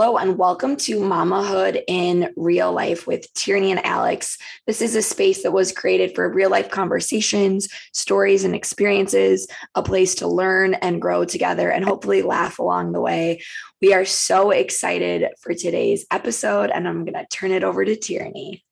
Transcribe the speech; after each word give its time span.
Hello 0.00 0.16
and 0.16 0.38
welcome 0.38 0.76
to 0.76 1.00
Mamahood 1.00 1.82
in 1.88 2.32
Real 2.36 2.70
Life 2.70 3.08
with 3.08 3.26
Tierney 3.34 3.72
and 3.72 3.84
Alex. 3.84 4.38
This 4.64 4.80
is 4.80 4.94
a 4.94 5.02
space 5.02 5.42
that 5.42 5.50
was 5.50 5.72
created 5.72 6.14
for 6.14 6.32
real 6.32 6.50
life 6.50 6.70
conversations, 6.70 7.68
stories, 7.92 8.44
and 8.44 8.54
experiences, 8.54 9.48
a 9.74 9.82
place 9.82 10.14
to 10.14 10.28
learn 10.28 10.74
and 10.74 11.02
grow 11.02 11.24
together 11.24 11.68
and 11.68 11.84
hopefully 11.84 12.22
laugh 12.22 12.60
along 12.60 12.92
the 12.92 13.00
way. 13.00 13.42
We 13.82 13.92
are 13.92 14.04
so 14.04 14.52
excited 14.52 15.32
for 15.40 15.52
today's 15.52 16.06
episode, 16.12 16.70
and 16.70 16.86
I'm 16.86 17.04
going 17.04 17.14
to 17.14 17.26
turn 17.26 17.50
it 17.50 17.64
over 17.64 17.84
to 17.84 17.96
Tierney. 17.96 18.64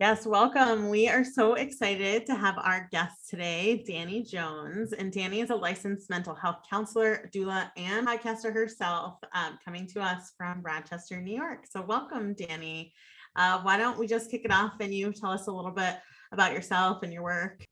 Yes, 0.00 0.24
welcome. 0.24 0.88
We 0.88 1.10
are 1.10 1.22
so 1.22 1.56
excited 1.56 2.24
to 2.24 2.34
have 2.34 2.56
our 2.56 2.88
guest 2.90 3.28
today, 3.28 3.84
Danny 3.86 4.22
Jones. 4.22 4.94
And 4.94 5.12
Danny 5.12 5.42
is 5.42 5.50
a 5.50 5.54
licensed 5.54 6.08
mental 6.08 6.34
health 6.34 6.60
counselor, 6.70 7.28
doula, 7.34 7.70
and 7.76 8.08
podcaster 8.08 8.50
herself, 8.50 9.18
um, 9.34 9.58
coming 9.62 9.86
to 9.88 10.00
us 10.00 10.32
from 10.38 10.62
Rochester, 10.62 11.20
New 11.20 11.36
York. 11.36 11.66
So, 11.70 11.82
welcome, 11.82 12.32
Danny. 12.32 12.94
Uh, 13.36 13.60
why 13.60 13.76
don't 13.76 13.98
we 13.98 14.06
just 14.06 14.30
kick 14.30 14.46
it 14.46 14.50
off 14.50 14.72
and 14.80 14.94
you 14.94 15.12
tell 15.12 15.32
us 15.32 15.48
a 15.48 15.52
little 15.52 15.70
bit 15.70 15.96
about 16.32 16.54
yourself 16.54 17.02
and 17.02 17.12
your 17.12 17.22
work? 17.22 17.62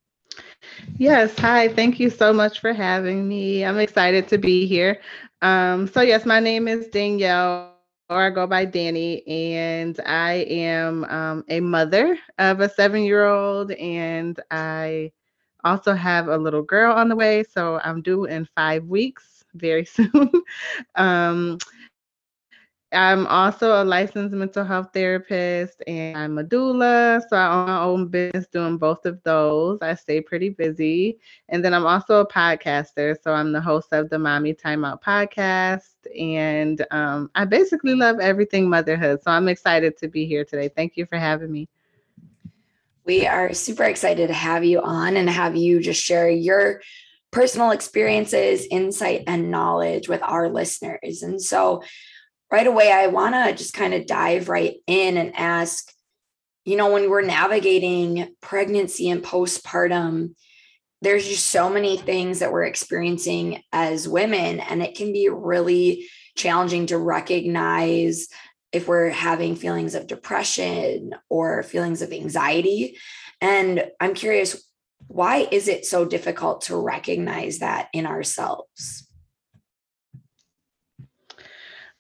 Yes, 0.99 1.35
hi. 1.39 1.69
Thank 1.69 1.99
you 1.99 2.11
so 2.11 2.35
much 2.35 2.61
for 2.61 2.75
having 2.75 3.27
me. 3.27 3.65
I'm 3.65 3.79
excited 3.79 4.29
to 4.29 4.37
be 4.37 4.67
here. 4.67 5.01
Um, 5.41 5.89
so, 5.89 6.03
yes, 6.03 6.27
my 6.27 6.41
name 6.41 6.69
is 6.69 6.89
Danielle 6.89 7.78
or 8.09 8.23
I 8.27 8.31
go 8.31 8.47
by 8.47 8.65
Danny, 8.65 9.27
and 9.27 9.99
I 10.07 10.47
am 10.49 11.05
um, 11.05 11.45
a 11.49 11.61
mother 11.61 12.19
of 12.39 12.61
a 12.61 12.69
seven 12.69 13.03
year 13.05 13.25
old, 13.27 13.73
and 13.73 14.39
I 14.51 15.13
also 15.65 15.93
have 15.95 16.29
a 16.29 16.37
little 16.37 16.63
girl 16.63 16.93
on 16.93 17.09
the 17.09 17.17
way. 17.17 17.43
So 17.45 17.81
I'm 17.85 18.03
due 18.03 18.25
in 18.25 18.45
five 18.47 18.85
weeks 18.87 19.45
very 19.55 19.85
soon. 19.87 20.31
um, 20.97 21.59
I'm 22.93 23.27
also 23.27 23.83
a 23.83 23.85
licensed 23.85 24.35
mental 24.35 24.65
health 24.65 24.91
therapist 24.95 25.83
and 25.87 26.17
I'm 26.17 26.39
a 26.39 26.45
doula. 26.45 27.23
So 27.29 27.37
I 27.37 27.53
own 27.53 27.67
my 27.67 27.81
own 27.81 28.09
business 28.09 28.47
doing 28.47 28.79
both 28.79 29.05
of 29.05 29.23
those. 29.25 29.79
I 29.83 29.95
stay 29.95 30.23
pretty 30.23 30.49
busy. 30.49 31.19
And 31.51 31.63
then 31.63 31.75
I'm 31.75 31.85
also 31.85 32.21
a 32.21 32.27
podcaster. 32.27 33.15
So 33.23 33.33
I'm 33.33 33.53
the 33.53 33.61
host 33.61 33.89
of 33.93 34.09
the 34.09 34.19
Mommy 34.19 34.55
Timeout 34.55 35.03
podcast. 35.03 35.97
And 36.19 36.85
um, 36.91 37.31
I 37.35 37.45
basically 37.45 37.95
love 37.95 38.21
everything 38.21 38.71
motherhood. 38.71 39.23
So 39.23 39.33
I'm 39.33 39.49
excited 39.49 39.99
to 39.99 40.09
be 40.09 40.25
here 40.25 40.47
today. 40.47 40.69
Thank 40.69 40.97
you 40.97 41.05
for 41.05 41.19
having 41.19 41.53
me. 41.53 41.69
We 43.05 43.27
are 43.27 43.53
super 43.53 43.85
excited 43.85 44.29
to 44.29 44.35
have 44.35 44.65
you 44.65 44.81
on 44.81 45.17
and 45.17 45.29
have 45.29 45.57
you 45.57 45.81
just 45.81 46.03
share 46.03 46.31
your 46.31 46.81
personal 47.31 47.71
experiences, 47.71 48.67
insight, 48.71 49.25
and 49.27 49.51
knowledge 49.51 50.09
with 50.09 50.23
our 50.23 50.49
listeners. 50.49 51.23
And 51.23 51.41
so, 51.41 51.83
right 52.51 52.67
away, 52.67 52.93
I 52.93 53.09
want 53.09 53.35
to 53.35 53.55
just 53.55 53.75
kind 53.75 53.95
of 53.95 54.07
dive 54.07 54.49
right 54.49 54.77
in 54.87 55.17
and 55.17 55.37
ask 55.37 55.93
you 56.69 56.77
know, 56.77 56.93
when 56.93 57.09
we're 57.09 57.23
navigating 57.23 58.37
pregnancy 58.43 59.09
and 59.09 59.25
postpartum, 59.25 60.35
there's 61.01 61.27
just 61.27 61.47
so 61.47 61.71
many 61.71 61.97
things 61.97 62.41
that 62.41 62.53
we're 62.53 62.65
experiencing 62.65 63.63
as 63.73 64.07
women, 64.07 64.61
and 64.61 64.83
it 64.83 64.95
can 64.95 65.11
be 65.11 65.31
really 65.31 66.07
challenging 66.37 66.85
to 66.85 66.99
recognize 66.99 68.29
if 68.71 68.87
we're 68.87 69.09
having 69.09 69.57
feelings 69.57 69.95
of 69.95 70.07
depression 70.07 71.15
or 71.31 71.63
feelings 71.63 72.03
of 72.03 72.13
anxiety. 72.13 72.99
And 73.41 73.87
I'm 73.99 74.13
curious, 74.13 74.71
why 75.07 75.49
is 75.51 75.69
it 75.69 75.87
so 75.87 76.05
difficult 76.05 76.61
to 76.65 76.77
recognize 76.77 77.61
that 77.61 77.89
in 77.95 78.05
ourselves? 78.05 79.08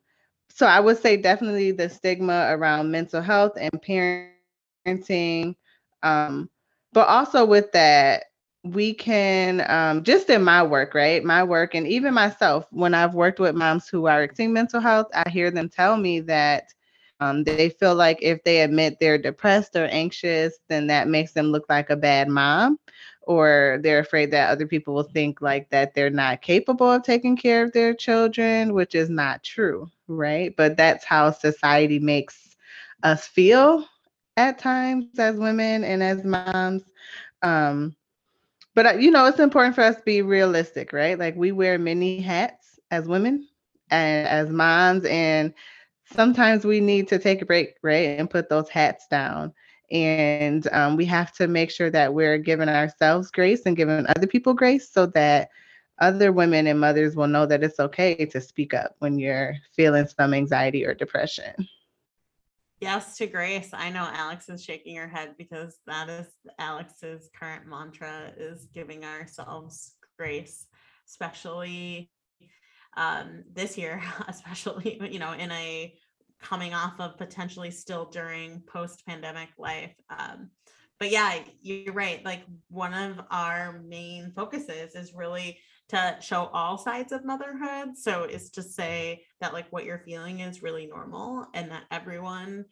so 0.48 0.66
I 0.66 0.78
would 0.80 0.98
say 0.98 1.16
definitely 1.16 1.70
the 1.72 1.88
stigma 1.88 2.46
around 2.50 2.90
mental 2.90 3.22
health 3.22 3.52
and 3.58 3.72
parenting. 3.82 5.54
Um, 6.02 6.50
but 6.92 7.08
also 7.08 7.44
with 7.44 7.72
that, 7.72 8.24
we 8.72 8.94
can 8.94 9.64
um, 9.70 10.02
just 10.04 10.28
in 10.30 10.42
my 10.44 10.62
work, 10.62 10.94
right? 10.94 11.24
My 11.24 11.42
work, 11.44 11.74
and 11.74 11.86
even 11.86 12.14
myself, 12.14 12.66
when 12.70 12.94
I've 12.94 13.14
worked 13.14 13.40
with 13.40 13.54
moms 13.54 13.88
who 13.88 14.06
are 14.06 14.22
experiencing 14.22 14.54
mental 14.54 14.80
health, 14.80 15.08
I 15.14 15.28
hear 15.28 15.50
them 15.50 15.68
tell 15.68 15.96
me 15.96 16.20
that 16.20 16.64
um, 17.20 17.44
they 17.44 17.68
feel 17.70 17.94
like 17.94 18.18
if 18.22 18.42
they 18.44 18.60
admit 18.60 18.98
they're 19.00 19.18
depressed 19.18 19.76
or 19.76 19.86
anxious, 19.86 20.58
then 20.68 20.86
that 20.88 21.08
makes 21.08 21.32
them 21.32 21.46
look 21.46 21.66
like 21.68 21.90
a 21.90 21.96
bad 21.96 22.28
mom, 22.28 22.78
or 23.22 23.78
they're 23.82 23.98
afraid 24.00 24.30
that 24.32 24.50
other 24.50 24.66
people 24.66 24.94
will 24.94 25.02
think 25.02 25.40
like 25.40 25.68
that 25.70 25.94
they're 25.94 26.10
not 26.10 26.42
capable 26.42 26.90
of 26.90 27.02
taking 27.02 27.36
care 27.36 27.62
of 27.64 27.72
their 27.72 27.94
children, 27.94 28.74
which 28.74 28.94
is 28.94 29.10
not 29.10 29.42
true, 29.42 29.88
right? 30.08 30.54
But 30.56 30.76
that's 30.76 31.04
how 31.04 31.30
society 31.32 31.98
makes 31.98 32.56
us 33.02 33.26
feel 33.26 33.84
at 34.36 34.58
times 34.58 35.06
as 35.18 35.36
women 35.36 35.84
and 35.84 36.02
as 36.02 36.24
moms. 36.24 36.84
Um, 37.42 37.96
but 38.78 38.86
uh, 38.86 38.92
you 38.92 39.10
know, 39.10 39.26
it's 39.26 39.40
important 39.40 39.74
for 39.74 39.80
us 39.80 39.96
to 39.96 40.02
be 40.02 40.22
realistic, 40.22 40.92
right? 40.92 41.18
Like 41.18 41.34
we 41.34 41.50
wear 41.50 41.80
many 41.80 42.20
hats 42.20 42.78
as 42.92 43.08
women 43.08 43.48
and 43.90 44.28
as 44.28 44.50
moms, 44.50 45.04
and 45.06 45.52
sometimes 46.14 46.64
we 46.64 46.78
need 46.78 47.08
to 47.08 47.18
take 47.18 47.42
a 47.42 47.44
break, 47.44 47.74
right, 47.82 48.16
and 48.20 48.30
put 48.30 48.48
those 48.48 48.68
hats 48.68 49.08
down. 49.10 49.52
And 49.90 50.68
um, 50.70 50.94
we 50.94 51.06
have 51.06 51.32
to 51.38 51.48
make 51.48 51.72
sure 51.72 51.90
that 51.90 52.14
we're 52.14 52.38
giving 52.38 52.68
ourselves 52.68 53.32
grace 53.32 53.62
and 53.66 53.76
giving 53.76 54.06
other 54.10 54.28
people 54.28 54.54
grace 54.54 54.88
so 54.88 55.06
that 55.06 55.48
other 55.98 56.30
women 56.30 56.68
and 56.68 56.78
mothers 56.78 57.16
will 57.16 57.26
know 57.26 57.46
that 57.46 57.64
it's 57.64 57.80
okay 57.80 58.26
to 58.26 58.40
speak 58.40 58.74
up 58.74 58.94
when 59.00 59.18
you're 59.18 59.56
feeling 59.74 60.06
some 60.06 60.32
anxiety 60.32 60.86
or 60.86 60.94
depression. 60.94 61.66
Yes 62.80 63.16
to 63.16 63.26
grace. 63.26 63.70
I 63.72 63.90
know 63.90 64.08
Alex 64.12 64.48
is 64.48 64.62
shaking 64.62 64.96
her 64.96 65.08
head 65.08 65.34
because 65.36 65.76
that 65.86 66.08
is 66.08 66.26
Alex's 66.58 67.28
current 67.38 67.66
mantra 67.66 68.32
is 68.36 68.68
giving 68.72 69.04
ourselves 69.04 69.94
grace, 70.16 70.66
especially 71.08 72.10
um, 72.96 73.42
this 73.52 73.76
year, 73.76 74.00
especially, 74.28 75.00
you 75.10 75.18
know, 75.18 75.32
in 75.32 75.50
a 75.50 75.92
coming 76.40 76.72
off 76.72 77.00
of 77.00 77.18
potentially 77.18 77.70
still 77.72 78.04
during 78.04 78.62
post 78.72 79.04
pandemic 79.06 79.48
life. 79.58 79.94
Um, 80.16 80.50
but 81.00 81.10
yeah, 81.10 81.40
you're 81.60 81.92
right. 81.92 82.24
Like 82.24 82.42
one 82.68 82.94
of 82.94 83.20
our 83.30 83.80
main 83.86 84.32
focuses 84.36 84.94
is 84.94 85.14
really 85.14 85.58
to 85.88 86.16
show 86.20 86.50
all 86.52 86.76
sides 86.76 87.12
of 87.12 87.24
motherhood. 87.24 87.96
So 87.96 88.24
it's 88.24 88.50
to 88.50 88.62
say 88.62 89.24
that 89.40 89.52
like 89.52 89.66
what 89.70 89.84
you're 89.84 90.02
feeling 90.04 90.40
is 90.40 90.62
really 90.62 90.86
normal 90.86 91.46
and 91.54 91.70
that 91.70 91.84
everyone 91.90 92.66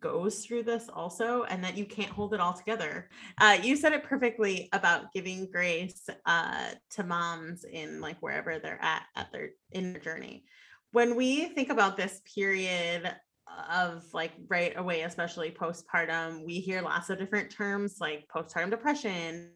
goes 0.00 0.44
through 0.44 0.62
this 0.62 0.88
also 0.92 1.44
and 1.44 1.62
that 1.64 1.76
you 1.76 1.84
can't 1.84 2.10
hold 2.10 2.34
it 2.34 2.40
all 2.40 2.52
together. 2.52 3.08
Uh, 3.40 3.58
you 3.62 3.76
said 3.76 3.92
it 3.92 4.04
perfectly 4.04 4.68
about 4.72 5.12
giving 5.12 5.50
grace 5.50 6.08
uh, 6.26 6.70
to 6.90 7.04
moms 7.04 7.64
in 7.64 8.00
like 8.00 8.16
wherever 8.20 8.58
they're 8.58 8.82
at 8.82 9.04
at 9.16 9.32
their 9.32 9.50
in 9.72 9.92
their 9.92 10.02
journey. 10.02 10.44
When 10.92 11.16
we 11.16 11.46
think 11.46 11.70
about 11.70 11.96
this 11.96 12.20
period 12.34 13.14
of 13.70 14.04
like 14.12 14.32
right 14.48 14.72
away, 14.76 15.02
especially 15.02 15.50
postpartum, 15.50 16.44
we 16.44 16.60
hear 16.60 16.82
lots 16.82 17.10
of 17.10 17.18
different 17.18 17.50
terms 17.50 17.96
like 18.00 18.26
postpartum 18.34 18.70
depression, 18.70 19.50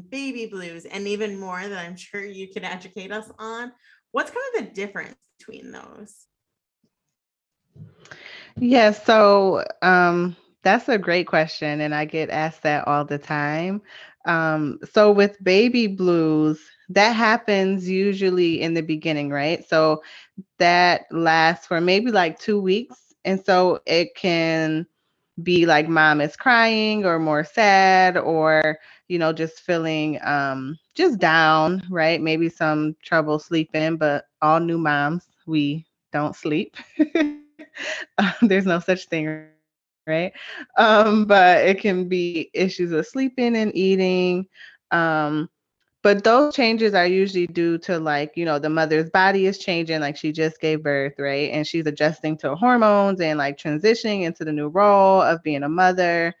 baby 0.00 0.46
blues, 0.46 0.84
and 0.84 1.06
even 1.06 1.38
more 1.38 1.66
that 1.66 1.78
I'm 1.86 1.96
sure 1.96 2.24
you 2.24 2.48
can 2.48 2.64
educate 2.64 3.12
us 3.12 3.30
on. 3.38 3.72
What's 4.12 4.30
kind 4.30 4.44
of 4.56 4.64
the 4.64 4.74
difference 4.74 5.14
between 5.38 5.72
those? 5.72 6.26
Yeah, 8.58 8.92
so 8.92 9.64
um, 9.82 10.36
that's 10.62 10.88
a 10.88 10.98
great 10.98 11.26
question, 11.26 11.80
and 11.80 11.94
I 11.94 12.04
get 12.04 12.30
asked 12.30 12.62
that 12.62 12.86
all 12.86 13.04
the 13.04 13.18
time. 13.18 13.82
Um, 14.26 14.78
so 14.90 15.10
with 15.10 15.42
baby 15.42 15.86
blues, 15.86 16.60
that 16.90 17.12
happens 17.12 17.88
usually 17.88 18.60
in 18.60 18.74
the 18.74 18.82
beginning, 18.82 19.30
right? 19.30 19.66
So 19.68 20.02
that 20.58 21.06
lasts 21.10 21.66
for 21.66 21.80
maybe 21.80 22.10
like 22.10 22.38
two 22.38 22.60
weeks, 22.60 23.14
and 23.24 23.44
so 23.44 23.80
it 23.86 24.14
can 24.14 24.86
be 25.42 25.66
like 25.66 25.88
mom 25.88 26.20
is 26.20 26.36
crying 26.36 27.04
or 27.04 27.18
more 27.18 27.44
sad 27.44 28.16
or 28.16 28.78
you 29.08 29.18
know 29.18 29.32
just 29.32 29.60
feeling 29.60 30.18
um 30.24 30.78
just 30.94 31.18
down 31.18 31.82
right? 31.90 32.20
Maybe 32.20 32.48
some 32.48 32.96
trouble 33.02 33.38
sleeping 33.38 33.96
but 33.96 34.24
all 34.42 34.60
new 34.60 34.78
moms 34.78 35.28
we 35.46 35.86
don't 36.12 36.34
sleep. 36.36 36.76
There's 38.42 38.66
no 38.66 38.78
such 38.80 39.06
thing 39.06 39.28
right? 39.28 39.52
Um 40.76 41.26
but 41.26 41.66
it 41.66 41.80
can 41.80 42.08
be 42.08 42.50
issues 42.54 42.90
with 42.92 43.06
sleeping 43.06 43.56
and 43.56 43.74
eating. 43.74 44.46
Um 44.90 45.48
but 46.04 46.24
those 46.24 46.54
changes 46.54 46.94
are 46.94 47.06
usually 47.08 47.48
due 47.48 47.78
to 47.78 47.98
like 47.98 48.32
you 48.36 48.44
know 48.46 48.58
the 48.60 48.70
mother's 48.70 49.10
body 49.10 49.46
is 49.46 49.58
changing 49.58 50.00
like 50.00 50.16
she 50.16 50.32
just 50.32 50.60
gave 50.60 50.84
birth 50.84 51.14
right? 51.18 51.50
And 51.52 51.66
she's 51.66 51.86
adjusting 51.86 52.38
to 52.38 52.54
hormones 52.56 53.20
and 53.20 53.38
like 53.38 53.58
transitioning 53.58 54.22
into 54.24 54.44
the 54.44 54.52
new 54.52 54.68
role 54.68 55.22
of 55.22 55.42
being 55.42 55.64
a 55.64 55.68
mother. 55.70 56.34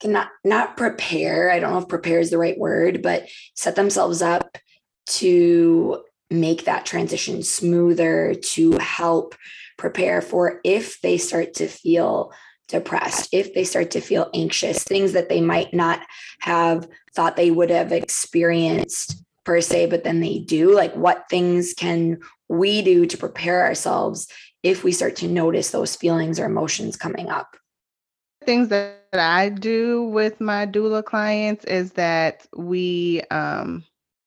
can 0.00 0.12
not 0.12 0.30
not 0.44 0.76
prepare? 0.76 1.50
I 1.50 1.58
don't 1.58 1.72
know 1.72 1.80
if 1.80 1.88
prepare 1.88 2.20
is 2.20 2.30
the 2.30 2.38
right 2.38 2.58
word, 2.58 3.02
but 3.02 3.28
set 3.54 3.76
themselves 3.76 4.22
up 4.22 4.56
to 5.08 6.02
make 6.30 6.64
that 6.64 6.86
transition 6.86 7.42
smoother 7.42 8.34
to 8.34 8.72
help 8.78 9.34
prepare 9.76 10.22
for 10.22 10.60
if 10.64 11.00
they 11.02 11.18
start 11.18 11.54
to 11.54 11.68
feel 11.68 12.32
depressed, 12.68 13.28
if 13.32 13.54
they 13.54 13.64
start 13.64 13.90
to 13.92 14.00
feel 14.00 14.30
anxious, 14.34 14.82
things 14.82 15.12
that 15.12 15.28
they 15.28 15.40
might 15.40 15.72
not 15.72 16.00
have 16.40 16.88
thought 17.14 17.36
they 17.36 17.50
would 17.50 17.70
have 17.70 17.92
experienced 17.92 19.22
per 19.44 19.60
se, 19.60 19.86
but 19.86 20.04
then 20.04 20.20
they 20.20 20.38
do. 20.40 20.74
Like, 20.74 20.94
what 20.94 21.28
things 21.30 21.72
can 21.74 22.18
we 22.48 22.82
do 22.82 23.06
to 23.06 23.16
prepare 23.16 23.64
ourselves 23.64 24.28
if 24.62 24.82
we 24.82 24.92
start 24.92 25.16
to 25.16 25.28
notice 25.28 25.70
those 25.70 25.96
feelings 25.96 26.40
or 26.40 26.46
emotions 26.46 26.96
coming 26.96 27.30
up? 27.30 27.56
Things 28.44 28.68
that 28.68 28.98
I 29.12 29.48
do 29.48 30.04
with 30.04 30.40
my 30.40 30.66
doula 30.66 31.04
clients 31.04 31.64
is 31.64 31.92
that 31.92 32.46
we 32.56 33.22
um, 33.30 33.84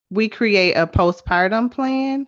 we 0.09 0.27
create 0.29 0.73
a 0.73 0.87
postpartum 0.87 1.71
plan. 1.71 2.25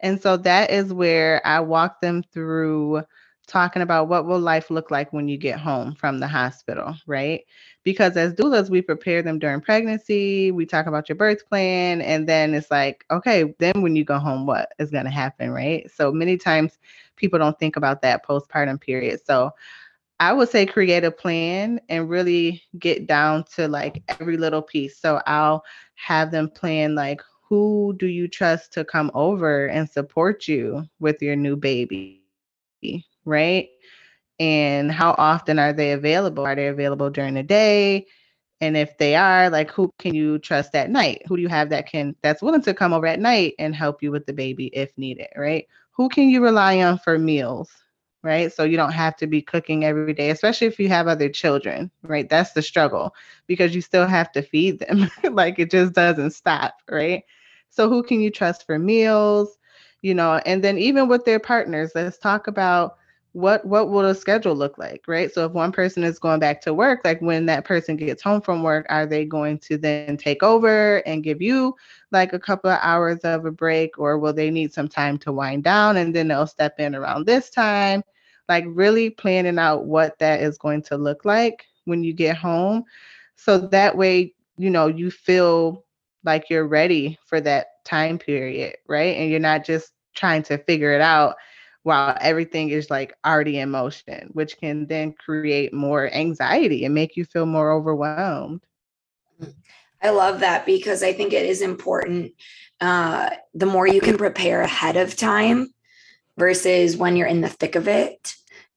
And 0.00 0.22
so 0.22 0.36
that 0.38 0.70
is 0.70 0.92
where 0.92 1.44
I 1.44 1.60
walk 1.60 2.00
them 2.00 2.22
through 2.32 3.02
talking 3.48 3.82
about 3.82 4.08
what 4.08 4.26
will 4.26 4.40
life 4.40 4.70
look 4.70 4.90
like 4.92 5.12
when 5.12 5.28
you 5.28 5.38
get 5.38 5.58
home 5.58 5.94
from 5.94 6.20
the 6.20 6.28
hospital, 6.28 6.94
right? 7.06 7.42
Because 7.84 8.16
as 8.16 8.34
doulas, 8.34 8.70
we 8.70 8.82
prepare 8.82 9.22
them 9.22 9.38
during 9.38 9.60
pregnancy, 9.60 10.52
we 10.52 10.66
talk 10.66 10.86
about 10.86 11.08
your 11.08 11.16
birth 11.16 11.48
plan, 11.48 12.02
and 12.02 12.28
then 12.28 12.54
it's 12.54 12.70
like, 12.70 13.04
okay, 13.10 13.54
then 13.58 13.82
when 13.82 13.96
you 13.96 14.04
go 14.04 14.18
home, 14.18 14.46
what 14.46 14.72
is 14.78 14.90
going 14.90 15.04
to 15.06 15.10
happen, 15.10 15.50
right? 15.50 15.90
So 15.90 16.12
many 16.12 16.36
times 16.36 16.78
people 17.16 17.38
don't 17.38 17.58
think 17.58 17.76
about 17.76 18.02
that 18.02 18.24
postpartum 18.26 18.80
period. 18.80 19.20
So 19.24 19.52
I 20.20 20.32
would 20.32 20.48
say 20.48 20.66
create 20.66 21.04
a 21.04 21.10
plan 21.12 21.80
and 21.88 22.08
really 22.10 22.62
get 22.78 23.06
down 23.06 23.44
to 23.56 23.68
like 23.68 24.02
every 24.08 24.36
little 24.36 24.62
piece. 24.62 24.98
So 24.98 25.20
I'll 25.26 25.64
have 25.94 26.30
them 26.30 26.48
plan 26.50 26.94
like 26.94 27.20
who 27.48 27.94
do 27.98 28.06
you 28.06 28.28
trust 28.28 28.72
to 28.74 28.84
come 28.84 29.10
over 29.14 29.66
and 29.66 29.88
support 29.88 30.48
you 30.48 30.84
with 31.00 31.22
your 31.22 31.36
new 31.36 31.56
baby? 31.56 32.18
Right. 33.28 33.70
And 34.40 34.92
how 34.92 35.14
often 35.18 35.58
are 35.58 35.72
they 35.72 35.92
available? 35.92 36.44
Are 36.46 36.56
they 36.56 36.68
available 36.68 37.10
during 37.10 37.34
the 37.34 37.42
day? 37.44 38.06
And 38.60 38.76
if 38.76 38.98
they 38.98 39.16
are, 39.16 39.50
like 39.50 39.70
who 39.70 39.90
can 39.92 40.14
you 40.14 40.38
trust 40.38 40.74
at 40.74 40.90
night? 40.90 41.22
Who 41.26 41.36
do 41.36 41.42
you 41.42 41.48
have 41.48 41.70
that 41.70 41.86
can 41.88 42.14
that's 42.22 42.42
willing 42.42 42.62
to 42.62 42.74
come 42.74 42.92
over 42.92 43.06
at 43.06 43.20
night 43.20 43.54
and 43.58 43.74
help 43.74 44.02
you 44.02 44.10
with 44.12 44.26
the 44.26 44.32
baby 44.32 44.66
if 44.74 44.96
needed, 44.98 45.28
right? 45.36 45.66
Who 45.92 46.08
can 46.08 46.28
you 46.30 46.42
rely 46.42 46.80
on 46.82 46.98
for 46.98 47.18
meals? 47.18 47.70
right? 48.22 48.52
So 48.52 48.64
you 48.64 48.76
don't 48.76 48.92
have 48.92 49.16
to 49.18 49.26
be 49.26 49.42
cooking 49.42 49.84
every 49.84 50.12
day, 50.12 50.30
especially 50.30 50.66
if 50.66 50.78
you 50.80 50.88
have 50.88 51.06
other 51.06 51.28
children, 51.28 51.90
right? 52.02 52.28
That's 52.28 52.52
the 52.52 52.62
struggle 52.62 53.14
because 53.46 53.74
you 53.74 53.80
still 53.80 54.06
have 54.06 54.32
to 54.32 54.42
feed 54.42 54.80
them. 54.80 55.10
like 55.32 55.58
it 55.58 55.70
just 55.70 55.92
doesn't 55.92 56.32
stop, 56.32 56.74
right? 56.90 57.22
So 57.70 57.88
who 57.88 58.02
can 58.02 58.20
you 58.20 58.30
trust 58.30 58.66
for 58.66 58.78
meals? 58.78 59.58
You 60.02 60.14
know, 60.14 60.40
and 60.46 60.62
then 60.64 60.78
even 60.78 61.08
with 61.08 61.24
their 61.24 61.38
partners, 61.40 61.92
let's 61.94 62.18
talk 62.18 62.46
about 62.48 62.96
what 63.38 63.64
what 63.64 63.88
will 63.88 64.02
the 64.02 64.14
schedule 64.14 64.56
look 64.56 64.78
like, 64.78 65.04
right? 65.06 65.32
So 65.32 65.46
if 65.46 65.52
one 65.52 65.70
person 65.70 66.02
is 66.02 66.18
going 66.18 66.40
back 66.40 66.60
to 66.62 66.74
work, 66.74 67.02
like 67.04 67.20
when 67.20 67.46
that 67.46 67.64
person 67.64 67.96
gets 67.96 68.20
home 68.20 68.40
from 68.40 68.64
work, 68.64 68.84
are 68.88 69.06
they 69.06 69.24
going 69.24 69.58
to 69.60 69.78
then 69.78 70.16
take 70.16 70.42
over 70.42 70.96
and 71.06 71.22
give 71.22 71.40
you 71.40 71.76
like 72.10 72.32
a 72.32 72.38
couple 72.40 72.68
of 72.68 72.80
hours 72.82 73.20
of 73.20 73.44
a 73.44 73.52
break 73.52 73.96
or 73.96 74.18
will 74.18 74.32
they 74.32 74.50
need 74.50 74.72
some 74.72 74.88
time 74.88 75.18
to 75.18 75.30
wind 75.32 75.62
down 75.62 75.98
and 75.98 76.12
then 76.14 76.26
they'll 76.26 76.48
step 76.48 76.80
in 76.80 76.96
around 76.96 77.26
this 77.26 77.48
time? 77.48 78.02
Like 78.48 78.64
really 78.66 79.10
planning 79.10 79.58
out 79.58 79.84
what 79.86 80.18
that 80.18 80.40
is 80.40 80.58
going 80.58 80.82
to 80.82 80.96
look 80.96 81.24
like 81.24 81.64
when 81.84 82.02
you 82.02 82.12
get 82.12 82.36
home. 82.36 82.82
So 83.36 83.56
that 83.58 83.96
way, 83.96 84.34
you 84.56 84.70
know, 84.70 84.88
you 84.88 85.12
feel 85.12 85.84
like 86.24 86.50
you're 86.50 86.66
ready 86.66 87.16
for 87.24 87.40
that 87.42 87.84
time 87.84 88.18
period, 88.18 88.78
right? 88.88 89.16
And 89.16 89.30
you're 89.30 89.38
not 89.38 89.64
just 89.64 89.92
trying 90.16 90.42
to 90.44 90.58
figure 90.58 90.92
it 90.92 91.00
out 91.00 91.36
while 91.88 92.18
everything 92.20 92.68
is 92.68 92.90
like 92.90 93.14
already 93.24 93.58
in 93.58 93.70
motion, 93.70 94.28
which 94.34 94.58
can 94.58 94.86
then 94.86 95.14
create 95.14 95.72
more 95.72 96.12
anxiety 96.12 96.84
and 96.84 96.94
make 96.94 97.16
you 97.16 97.24
feel 97.24 97.46
more 97.46 97.72
overwhelmed. 97.72 98.60
I 100.02 100.10
love 100.10 100.40
that 100.40 100.66
because 100.66 101.02
I 101.02 101.14
think 101.14 101.32
it 101.32 101.46
is 101.46 101.62
important. 101.62 102.32
Uh, 102.78 103.30
the 103.54 103.64
more 103.64 103.86
you 103.86 104.02
can 104.02 104.18
prepare 104.18 104.60
ahead 104.60 104.98
of 104.98 105.16
time 105.16 105.72
versus 106.36 106.94
when 106.94 107.16
you're 107.16 107.26
in 107.26 107.40
the 107.40 107.48
thick 107.48 107.74
of 107.74 107.88
it 107.88 108.34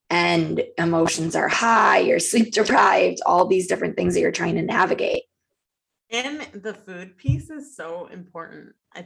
and 0.10 0.64
emotions 0.78 1.36
are 1.36 1.50
high, 1.50 2.00
you're 2.00 2.18
sleep 2.18 2.54
deprived, 2.54 3.20
all 3.26 3.46
these 3.46 3.68
different 3.68 3.98
things 3.98 4.14
that 4.14 4.22
you're 4.22 4.32
trying 4.32 4.56
to 4.56 4.62
navigate. 4.62 5.24
And 6.10 6.48
the 6.54 6.74
food 6.74 7.18
piece 7.18 7.50
is 7.50 7.76
so 7.76 8.08
important. 8.08 8.74
I, 8.94 9.06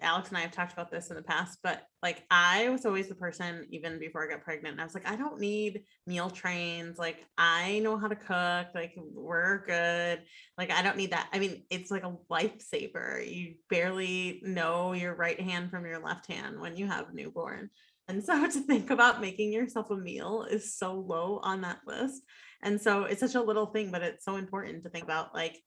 Alex 0.00 0.28
and 0.28 0.38
I 0.38 0.42
have 0.42 0.52
talked 0.52 0.72
about 0.72 0.90
this 0.90 1.10
in 1.10 1.16
the 1.16 1.22
past, 1.22 1.58
but 1.62 1.82
like 2.02 2.24
I 2.30 2.68
was 2.68 2.86
always 2.86 3.08
the 3.08 3.14
person, 3.14 3.66
even 3.70 3.98
before 3.98 4.24
I 4.24 4.32
got 4.32 4.44
pregnant, 4.44 4.78
I 4.78 4.84
was 4.84 4.94
like, 4.94 5.08
I 5.08 5.16
don't 5.16 5.40
need 5.40 5.82
meal 6.06 6.30
trains. 6.30 6.98
Like 6.98 7.24
I 7.36 7.80
know 7.80 7.96
how 7.96 8.08
to 8.08 8.16
cook. 8.16 8.68
Like 8.74 8.94
we're 8.96 9.64
good. 9.66 10.22
Like 10.56 10.70
I 10.70 10.82
don't 10.82 10.96
need 10.96 11.12
that. 11.12 11.28
I 11.32 11.38
mean, 11.38 11.64
it's 11.70 11.90
like 11.90 12.04
a 12.04 12.16
lifesaver. 12.30 13.26
You 13.28 13.54
barely 13.68 14.40
know 14.44 14.92
your 14.92 15.14
right 15.14 15.40
hand 15.40 15.70
from 15.70 15.86
your 15.86 16.04
left 16.04 16.26
hand 16.26 16.60
when 16.60 16.76
you 16.76 16.86
have 16.86 17.14
newborn. 17.14 17.70
And 18.08 18.22
so 18.22 18.46
to 18.50 18.60
think 18.60 18.90
about 18.90 19.20
making 19.20 19.52
yourself 19.52 19.90
a 19.90 19.96
meal 19.96 20.46
is 20.48 20.76
so 20.76 20.94
low 20.94 21.40
on 21.42 21.62
that 21.62 21.80
list. 21.86 22.22
And 22.62 22.80
so 22.80 23.04
it's 23.04 23.20
such 23.20 23.34
a 23.34 23.42
little 23.42 23.66
thing, 23.66 23.90
but 23.90 24.02
it's 24.02 24.24
so 24.24 24.36
important 24.36 24.84
to 24.84 24.90
think 24.90 25.04
about 25.04 25.34
like 25.34 25.60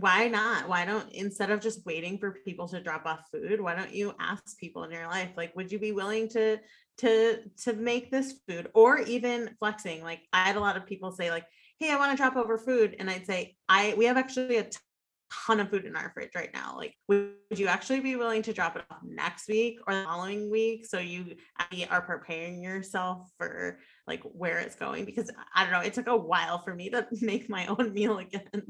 why 0.00 0.28
not? 0.28 0.68
Why 0.68 0.84
don't 0.84 1.10
instead 1.12 1.50
of 1.50 1.60
just 1.60 1.84
waiting 1.84 2.18
for 2.18 2.38
people 2.44 2.66
to 2.68 2.80
drop 2.80 3.06
off 3.06 3.28
food 3.30 3.60
why 3.60 3.74
don't 3.74 3.92
you 3.94 4.14
ask 4.18 4.58
people 4.58 4.84
in 4.84 4.90
your 4.90 5.06
life 5.06 5.30
like 5.36 5.54
would 5.56 5.70
you 5.70 5.78
be 5.78 5.92
willing 5.92 6.28
to 6.30 6.58
to 6.98 7.38
to 7.62 7.72
make 7.74 8.10
this 8.10 8.34
food? 8.48 8.68
Or 8.74 8.98
even 8.98 9.54
flexing 9.58 10.02
like 10.02 10.20
i 10.32 10.44
had 10.44 10.56
a 10.56 10.60
lot 10.60 10.76
of 10.76 10.86
people 10.86 11.12
say 11.12 11.30
like 11.30 11.44
hey 11.78 11.90
i 11.90 11.96
want 11.96 12.12
to 12.12 12.16
drop 12.16 12.36
over 12.36 12.56
food 12.56 12.96
and 12.98 13.10
i'd 13.10 13.26
say 13.26 13.56
i 13.68 13.94
we 13.96 14.06
have 14.06 14.16
actually 14.16 14.56
a 14.56 14.68
ton 15.46 15.60
of 15.60 15.70
food 15.70 15.84
in 15.84 15.96
our 15.96 16.10
fridge 16.12 16.34
right 16.34 16.50
now. 16.52 16.74
Like, 16.76 16.94
would 17.08 17.34
you 17.54 17.66
actually 17.66 18.00
be 18.00 18.16
willing 18.16 18.42
to 18.42 18.52
drop 18.52 18.76
it 18.76 18.84
off 18.90 18.98
next 19.04 19.48
week 19.48 19.78
or 19.86 19.94
the 19.94 20.04
following 20.04 20.50
week 20.50 20.86
so 20.86 20.98
you 20.98 21.36
are 21.90 22.02
preparing 22.02 22.62
yourself 22.62 23.30
for 23.38 23.78
like 24.06 24.22
where 24.24 24.58
it's 24.58 24.74
going? 24.74 25.04
Because 25.04 25.30
I 25.54 25.64
don't 25.64 25.72
know, 25.72 25.80
it 25.80 25.94
took 25.94 26.06
a 26.06 26.16
while 26.16 26.58
for 26.58 26.74
me 26.74 26.90
to 26.90 27.06
make 27.20 27.48
my 27.48 27.66
own 27.66 27.92
meal 27.92 28.18
again. 28.18 28.64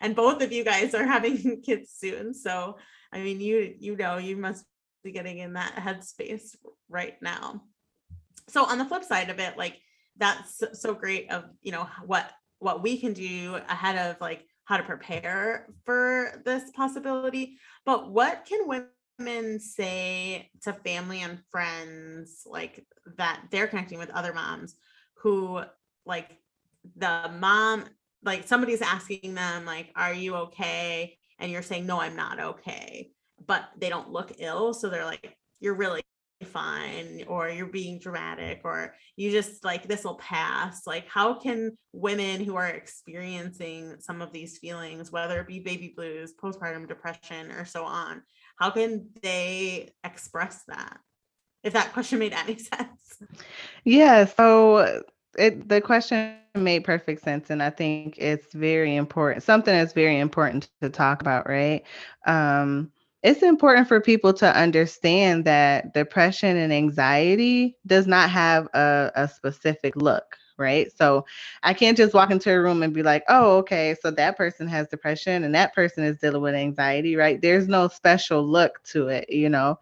And 0.00 0.16
both 0.16 0.42
of 0.42 0.52
you 0.52 0.64
guys 0.64 0.94
are 0.94 1.06
having 1.06 1.62
kids 1.66 1.92
soon. 1.96 2.34
So, 2.34 2.78
I 3.12 3.22
mean, 3.22 3.40
you 3.40 3.74
you 3.78 3.96
know, 3.96 4.18
you 4.18 4.36
must 4.36 4.64
be 5.04 5.12
getting 5.12 5.38
in 5.38 5.54
that 5.54 5.74
headspace 5.76 6.56
right 6.88 7.14
now. 7.20 7.62
So, 8.48 8.64
on 8.64 8.78
the 8.78 8.84
flip 8.84 9.04
side 9.04 9.30
of 9.30 9.38
it, 9.38 9.56
like 9.56 9.78
that's 10.16 10.62
so 10.74 10.94
great 10.94 11.30
of, 11.30 11.44
you 11.62 11.72
know, 11.72 11.88
what 12.04 12.30
what 12.58 12.82
we 12.82 12.98
can 12.98 13.12
do 13.12 13.58
ahead 13.68 13.96
of 13.96 14.20
like 14.20 14.46
how 14.72 14.78
to 14.78 14.84
prepare 14.84 15.66
for 15.84 16.40
this 16.46 16.70
possibility. 16.70 17.58
But 17.84 18.10
what 18.10 18.46
can 18.46 18.86
women 19.18 19.60
say 19.60 20.48
to 20.62 20.72
family 20.72 21.20
and 21.20 21.38
friends 21.50 22.44
like 22.46 22.82
that 23.18 23.42
they're 23.50 23.66
connecting 23.66 23.98
with 23.98 24.08
other 24.08 24.32
moms 24.32 24.74
who 25.18 25.60
like 26.06 26.38
the 26.96 27.30
mom 27.38 27.84
like 28.24 28.48
somebody's 28.48 28.80
asking 28.80 29.34
them 29.34 29.66
like 29.66 29.90
are 29.94 30.14
you 30.14 30.36
okay 30.36 31.18
and 31.38 31.52
you're 31.52 31.62
saying 31.62 31.84
no 31.84 32.00
i'm 32.00 32.16
not 32.16 32.40
okay 32.40 33.10
but 33.46 33.68
they 33.78 33.88
don't 33.88 34.10
look 34.10 34.32
ill 34.38 34.72
so 34.72 34.88
they're 34.88 35.04
like 35.04 35.36
you're 35.60 35.74
really 35.74 36.02
fine 36.42 37.24
or 37.26 37.48
you're 37.48 37.66
being 37.66 37.98
dramatic 37.98 38.60
or 38.64 38.94
you 39.16 39.30
just 39.30 39.64
like 39.64 39.88
this 39.88 40.04
will 40.04 40.16
pass. 40.16 40.86
Like 40.86 41.08
how 41.08 41.34
can 41.34 41.76
women 41.92 42.44
who 42.44 42.56
are 42.56 42.68
experiencing 42.68 43.96
some 44.00 44.22
of 44.22 44.32
these 44.32 44.58
feelings 44.58 45.12
whether 45.12 45.40
it 45.40 45.48
be 45.48 45.60
baby 45.60 45.92
blues 45.96 46.34
postpartum 46.40 46.88
depression 46.88 47.50
or 47.52 47.64
so 47.64 47.84
on 47.84 48.22
how 48.56 48.70
can 48.70 49.08
they 49.22 49.90
express 50.04 50.62
that? 50.68 50.98
If 51.62 51.72
that 51.72 51.92
question 51.92 52.18
made 52.18 52.32
any 52.32 52.58
sense. 52.58 53.22
Yeah 53.84 54.24
so 54.24 55.02
it 55.38 55.68
the 55.68 55.80
question 55.80 56.36
made 56.54 56.84
perfect 56.84 57.22
sense 57.22 57.48
and 57.48 57.62
i 57.62 57.70
think 57.70 58.16
it's 58.18 58.52
very 58.52 58.94
important 58.96 59.42
something 59.42 59.72
that's 59.74 59.94
very 59.94 60.18
important 60.18 60.68
to 60.82 60.90
talk 60.90 61.22
about 61.22 61.48
right? 61.48 61.82
Um 62.26 62.92
it's 63.22 63.42
important 63.42 63.88
for 63.88 64.00
people 64.00 64.32
to 64.34 64.56
understand 64.56 65.44
that 65.44 65.94
depression 65.94 66.56
and 66.56 66.72
anxiety 66.72 67.76
does 67.86 68.06
not 68.06 68.30
have 68.30 68.66
a, 68.74 69.12
a 69.14 69.28
specific 69.28 69.96
look 69.96 70.36
right? 70.58 70.92
So 70.96 71.24
i 71.62 71.72
can't 71.74 71.96
just 71.96 72.14
walk 72.14 72.30
into 72.30 72.52
a 72.52 72.60
room 72.60 72.82
and 72.82 72.92
be 72.92 73.02
like 73.02 73.24
oh 73.28 73.56
okay 73.58 73.96
so 74.00 74.10
that 74.10 74.36
person 74.36 74.68
has 74.68 74.86
depression 74.88 75.44
and 75.44 75.54
that 75.54 75.74
person 75.74 76.04
is 76.04 76.18
dealing 76.18 76.42
with 76.42 76.54
anxiety 76.54 77.16
right? 77.16 77.40
There's 77.40 77.68
no 77.68 77.88
special 77.88 78.46
look 78.46 78.82
to 78.84 79.08
it 79.08 79.28
you 79.30 79.48
know? 79.48 79.78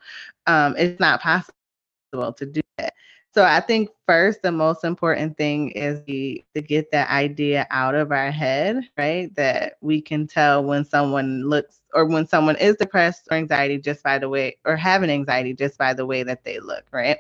Um, 0.47 0.75
it's 0.79 1.01
not 1.01 1.21
possible 1.21 2.33
to 2.33 2.47
do 2.47 2.61
that 2.79 2.95
so 3.33 3.45
I 3.45 3.61
think 3.61 3.91
first 4.07 4.43
the 4.43 4.53
most 4.53 4.85
important 4.85 5.37
thing 5.37 5.71
is 5.71 6.03
the, 6.05 6.45
to 6.55 6.63
get 6.63 6.91
that 6.93 7.09
idea 7.11 7.67
out 7.71 7.95
of 7.95 8.11
our 8.13 8.31
head, 8.31 8.83
right? 8.97 9.35
That 9.37 9.75
we 9.81 10.01
can 10.01 10.27
tell 10.27 10.65
when 10.65 10.85
someone 10.85 11.49
looks 11.49 11.81
or 11.95 12.07
when 12.07 12.27
someone 12.27 12.57
is 12.57 12.77
depressed 12.77 13.29
or 13.31 13.37
anxiety 13.37 13.79
just 13.79 14.03
by 14.03 14.19
the 14.19 14.29
way 14.29 14.57
or 14.65 14.77
having 14.77 15.11
anxiety 15.11 15.55
just 15.55 15.79
by 15.79 15.95
the 15.95 16.07
way 16.07 16.23
that 16.25 16.45
they 16.45 16.59
look, 16.61 16.85
right? 16.93 17.19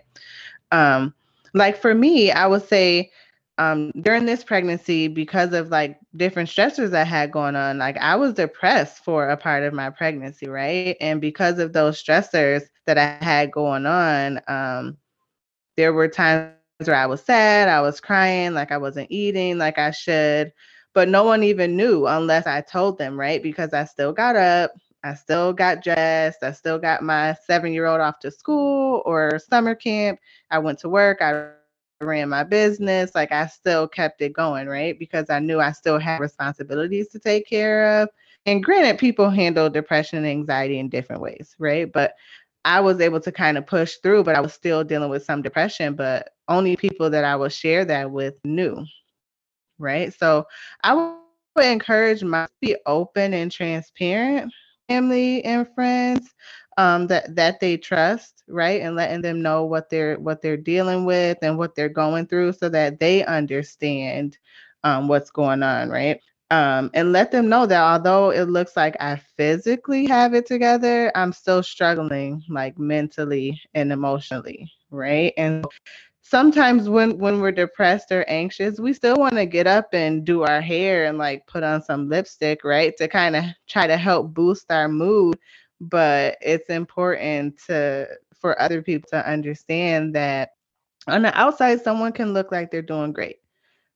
Um 0.72 1.14
like 1.54 1.76
for 1.76 1.94
me, 1.94 2.30
I 2.30 2.46
would 2.46 2.66
say 2.66 3.10
um, 3.58 3.90
during 4.00 4.24
this 4.24 4.42
pregnancy, 4.42 5.08
because 5.08 5.52
of 5.52 5.68
like 5.68 5.98
different 6.16 6.48
stressors 6.48 6.94
I 6.94 7.04
had 7.04 7.30
going 7.32 7.56
on, 7.56 7.78
like 7.78 7.98
I 7.98 8.16
was 8.16 8.34
depressed 8.34 9.04
for 9.04 9.28
a 9.28 9.36
part 9.36 9.64
of 9.64 9.74
my 9.74 9.90
pregnancy, 9.90 10.48
right? 10.48 10.96
And 11.00 11.20
because 11.20 11.58
of 11.58 11.72
those 11.74 12.02
stressors 12.02 12.62
that 12.86 12.98
I 12.98 13.22
had 13.22 13.52
going 13.52 13.86
on, 13.86 14.40
um, 14.48 14.96
there 15.80 15.94
were 15.94 16.08
times 16.08 16.52
where 16.84 16.94
I 16.94 17.06
was 17.06 17.22
sad, 17.22 17.70
I 17.70 17.80
was 17.80 18.00
crying, 18.00 18.52
like 18.52 18.70
I 18.70 18.76
wasn't 18.76 19.10
eating 19.10 19.56
like 19.56 19.78
I 19.78 19.92
should, 19.92 20.52
but 20.92 21.08
no 21.08 21.24
one 21.24 21.42
even 21.42 21.74
knew 21.74 22.06
unless 22.06 22.46
I 22.46 22.60
told 22.60 22.98
them, 22.98 23.18
right? 23.18 23.42
Because 23.42 23.72
I 23.72 23.84
still 23.84 24.12
got 24.12 24.36
up, 24.36 24.72
I 25.04 25.14
still 25.14 25.54
got 25.54 25.82
dressed, 25.82 26.42
I 26.42 26.52
still 26.52 26.78
got 26.78 27.02
my 27.02 27.34
seven 27.46 27.72
year 27.72 27.86
old 27.86 28.02
off 28.02 28.18
to 28.20 28.30
school 28.30 29.00
or 29.06 29.38
summer 29.38 29.74
camp. 29.74 30.18
I 30.50 30.58
went 30.58 30.78
to 30.80 30.90
work, 30.90 31.22
I 31.22 31.48
ran 32.02 32.28
my 32.28 32.44
business, 32.44 33.14
like 33.14 33.32
I 33.32 33.46
still 33.46 33.88
kept 33.88 34.20
it 34.20 34.34
going, 34.34 34.68
right? 34.68 34.98
Because 34.98 35.30
I 35.30 35.38
knew 35.38 35.60
I 35.60 35.72
still 35.72 35.98
had 35.98 36.20
responsibilities 36.20 37.08
to 37.08 37.18
take 37.18 37.46
care 37.48 38.02
of. 38.02 38.10
And 38.44 38.62
granted, 38.62 38.98
people 38.98 39.30
handle 39.30 39.70
depression 39.70 40.18
and 40.18 40.26
anxiety 40.26 40.78
in 40.78 40.90
different 40.90 41.22
ways, 41.22 41.56
right? 41.58 41.90
But 41.90 42.16
I 42.64 42.80
was 42.80 43.00
able 43.00 43.20
to 43.20 43.32
kind 43.32 43.58
of 43.58 43.66
push 43.66 43.96
through, 43.96 44.24
but 44.24 44.36
I 44.36 44.40
was 44.40 44.52
still 44.52 44.84
dealing 44.84 45.10
with 45.10 45.24
some 45.24 45.42
depression, 45.42 45.94
but 45.94 46.30
only 46.48 46.76
people 46.76 47.10
that 47.10 47.24
I 47.24 47.36
would 47.36 47.52
share 47.52 47.84
that 47.86 48.10
with 48.10 48.34
knew. 48.44 48.84
Right. 49.78 50.12
So 50.12 50.46
I 50.82 50.94
would 50.94 51.14
encourage 51.14 52.22
my 52.22 52.46
be 52.60 52.76
open 52.86 53.32
and 53.34 53.50
transparent 53.50 54.52
family 54.88 55.44
and 55.44 55.66
friends 55.74 56.34
um, 56.76 57.06
that 57.08 57.34
that 57.36 57.60
they 57.60 57.76
trust, 57.76 58.42
right, 58.48 58.80
and 58.82 58.96
letting 58.96 59.22
them 59.22 59.42
know 59.42 59.64
what 59.64 59.88
they're 59.90 60.18
what 60.18 60.42
they're 60.42 60.56
dealing 60.56 61.04
with 61.04 61.38
and 61.42 61.58
what 61.58 61.74
they're 61.74 61.88
going 61.88 62.26
through, 62.26 62.52
so 62.52 62.68
that 62.70 63.00
they 63.00 63.24
understand 63.24 64.38
um, 64.84 65.08
what's 65.08 65.30
going 65.30 65.62
on, 65.62 65.88
right 65.90 66.20
um, 66.50 66.90
and 66.94 67.12
let 67.12 67.30
them 67.30 67.48
know 67.48 67.64
that 67.66 67.80
although 67.80 68.30
it 68.30 68.48
looks 68.48 68.76
like 68.76 68.96
I 69.00 69.16
physically 69.36 70.06
have 70.08 70.34
it 70.34 70.46
together, 70.46 71.12
I'm 71.14 71.32
still 71.32 71.62
struggling 71.62 72.42
like 72.48 72.78
mentally 72.78 73.60
and 73.74 73.92
emotionally, 73.92 74.70
right? 74.90 75.32
And 75.36 75.64
sometimes 76.22 76.88
when 76.88 77.18
when 77.18 77.40
we're 77.40 77.52
depressed 77.52 78.10
or 78.10 78.24
anxious, 78.28 78.80
we 78.80 78.92
still 78.92 79.16
want 79.16 79.34
to 79.34 79.46
get 79.46 79.68
up 79.68 79.88
and 79.92 80.24
do 80.24 80.42
our 80.42 80.60
hair 80.60 81.06
and 81.06 81.18
like 81.18 81.46
put 81.46 81.62
on 81.62 81.82
some 81.82 82.08
lipstick, 82.08 82.64
right? 82.64 82.96
To 82.96 83.06
kind 83.06 83.36
of 83.36 83.44
try 83.68 83.86
to 83.86 83.96
help 83.96 84.34
boost 84.34 84.72
our 84.72 84.88
mood, 84.88 85.38
but 85.80 86.36
it's 86.40 86.68
important 86.68 87.58
to 87.66 88.08
for 88.34 88.60
other 88.60 88.82
people 88.82 89.08
to 89.10 89.28
understand 89.30 90.14
that 90.16 90.50
on 91.06 91.22
the 91.22 91.38
outside 91.38 91.80
someone 91.80 92.12
can 92.12 92.32
look 92.32 92.50
like 92.50 92.70
they're 92.70 92.82
doing 92.82 93.12
great, 93.12 93.36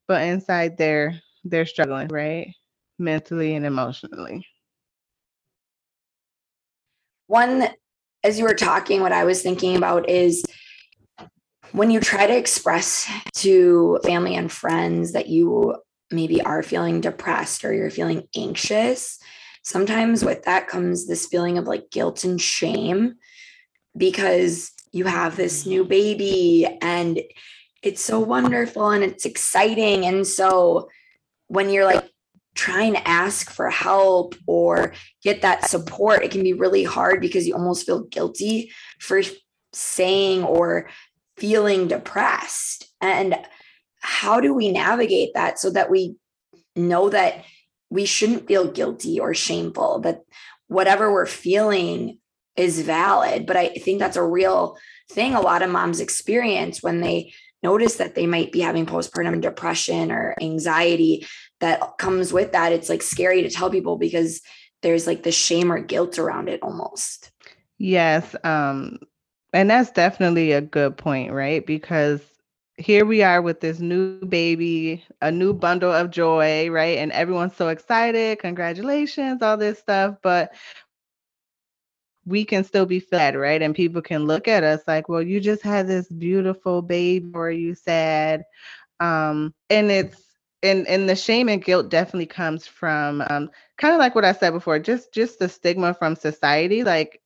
but 0.06 0.23
inside 0.23 0.76
they're 0.76 1.20
they're 1.45 1.67
struggling, 1.67 2.09
right? 2.09 2.55
Mentally 2.99 3.55
and 3.55 3.67
emotionally. 3.67 4.47
One, 7.27 7.69
as 8.23 8.39
you 8.39 8.45
were 8.45 8.55
talking, 8.55 9.01
what 9.01 9.13
I 9.13 9.25
was 9.25 9.43
thinking 9.43 9.77
about 9.77 10.09
is 10.09 10.45
when 11.73 11.91
you 11.91 12.01
try 12.01 12.27
to 12.27 12.37
express 12.37 13.11
to 13.35 13.99
family 14.05 14.37
and 14.37 14.51
friends 14.51 15.13
that 15.13 15.29
you 15.29 15.77
maybe 16.11 16.41
are 16.43 16.63
feeling 16.63 17.01
depressed 17.01 17.65
or 17.65 17.73
you're 17.73 17.91
feeling 17.91 18.29
anxious, 18.37 19.19
sometimes 19.63 20.25
with 20.25 20.43
that 20.45 20.69
comes 20.69 21.07
this 21.07 21.27
feeling 21.27 21.59
of 21.59 21.67
like 21.67 21.91
guilt 21.91 22.25
and 22.25 22.41
shame 22.41 23.15
because 23.97 24.71
you 24.93 25.05
have 25.05 25.37
this 25.37 25.67
new 25.67 25.85
baby 25.85 26.67
and 26.81 27.21
it's 27.83 28.03
so 28.03 28.21
wonderful 28.21 28.91
and 28.91 29.03
it's 29.03 29.25
exciting. 29.25 30.07
And 30.07 30.27
so 30.27 30.89
when 31.49 31.71
you're 31.71 31.85
like 31.85 32.09
trying 32.55 32.95
to 32.95 33.09
ask 33.09 33.51
for 33.51 33.69
help 33.69 34.35
or 34.47 34.95
get 35.23 35.43
that 35.43 35.69
support, 35.69 36.23
it 36.23 36.31
can 36.31 36.43
be 36.43 36.53
really 36.53 36.85
hard 36.85 37.21
because 37.21 37.47
you 37.47 37.55
almost 37.55 37.87
feel 37.87 38.05
guilty 38.05 38.71
for 39.01 39.21
saying 39.73 40.45
or 40.45 40.89
feeling 41.37 41.89
depressed. 41.89 42.89
And 43.01 43.37
how 44.01 44.41
do 44.41 44.55
we 44.55 44.71
navigate 44.71 45.35
that 45.35 45.59
so 45.59 45.71
that 45.71 45.91
we 45.91 46.17
know 46.77 47.09
that 47.11 47.45
we 47.91 48.05
shouldn't 48.05 48.47
feel 48.47 48.71
guilty 48.71 49.19
or 49.19 49.35
shameful, 49.35 50.01
that 50.01 50.23
whatever 50.69 51.13
we're 51.13 51.27
feeling 51.27 52.19
is 52.57 52.81
valid? 52.81 53.47
But 53.47 53.57
I 53.57 53.69
think 53.71 53.99
that's 53.99 54.17
a 54.17 54.23
real 54.23 54.77
thing 55.11 55.35
a 55.35 55.41
lot 55.41 55.63
of 55.63 55.71
moms 55.71 56.01
experience 56.01 56.83
when 56.83 57.01
they 57.01 57.33
notice 57.64 57.97
that 57.97 58.14
they 58.14 58.26
might 58.26 58.52
be 58.52 58.61
having 58.61 58.87
postpartum 58.87 59.40
depression 59.40 60.12
or 60.12 60.35
anxiety 60.40 61.26
that 61.61 61.99
comes 61.99 62.33
with 62.33 62.52
that 62.52 62.73
it's 62.73 62.88
like 62.88 63.02
scary 63.02 63.42
to 63.42 63.50
tell 63.50 63.71
people 63.71 63.97
because 63.97 64.40
there's 64.83 65.06
like 65.06 65.23
the 65.23 65.33
shame 65.33 65.73
or 65.73 65.80
guilt 65.80 66.18
around 66.18 66.49
it 66.49 66.62
almost 66.62 67.33
yes 67.78 68.37
um 68.44 68.99
and 69.52 69.71
that's 69.71 69.90
definitely 69.90 70.52
a 70.52 70.61
good 70.61 70.97
point 70.97 71.33
right 71.33 71.66
because 71.66 72.21
here 72.76 73.04
we 73.04 73.23
are 73.23 73.40
with 73.40 73.61
this 73.61 73.78
new 73.78 74.18
baby, 74.26 75.04
a 75.23 75.30
new 75.30 75.52
bundle 75.52 75.92
of 75.92 76.11
joy, 76.11 76.68
right? 76.71 76.99
And 76.99 77.12
everyone's 77.12 77.54
so 77.54 77.68
excited. 77.68 78.40
Congratulations, 78.40 79.42
all 79.42 79.56
this 79.56 79.78
stuff. 79.78 80.16
But 80.23 80.52
we 82.26 82.45
can 82.45 82.64
still 82.64 82.87
be 82.87 83.00
fed, 83.00 83.37
right? 83.37 83.61
And 83.62 83.75
people 83.75 84.02
can 84.02 84.26
look 84.26 84.49
at 84.49 84.64
us 84.64 84.83
like, 84.87 85.09
well, 85.09 85.23
you 85.23 85.40
just 85.40 85.62
had 85.62 85.87
this 85.87 86.09
beautiful 86.09 86.83
baby, 86.83 87.31
or 87.35 87.50
you 87.50 87.75
sad. 87.75 88.45
Um, 89.00 89.54
and 89.71 89.90
it's 89.90 90.23
and 90.62 90.87
and 90.88 91.09
the 91.09 91.16
shame 91.16 91.49
and 91.49 91.62
guilt 91.64 91.90
definitely 91.90 92.26
comes 92.26 92.66
from 92.66 93.23
um, 93.28 93.50
kind 93.78 93.95
of 93.95 93.99
like 93.99 94.14
what 94.14 94.25
I 94.25 94.33
said 94.33 94.52
before, 94.52 94.78
just 94.78 95.12
just 95.12 95.38
the 95.38 95.49
stigma 95.49 95.95
from 95.95 96.16
society. 96.16 96.85
Like 96.85 97.21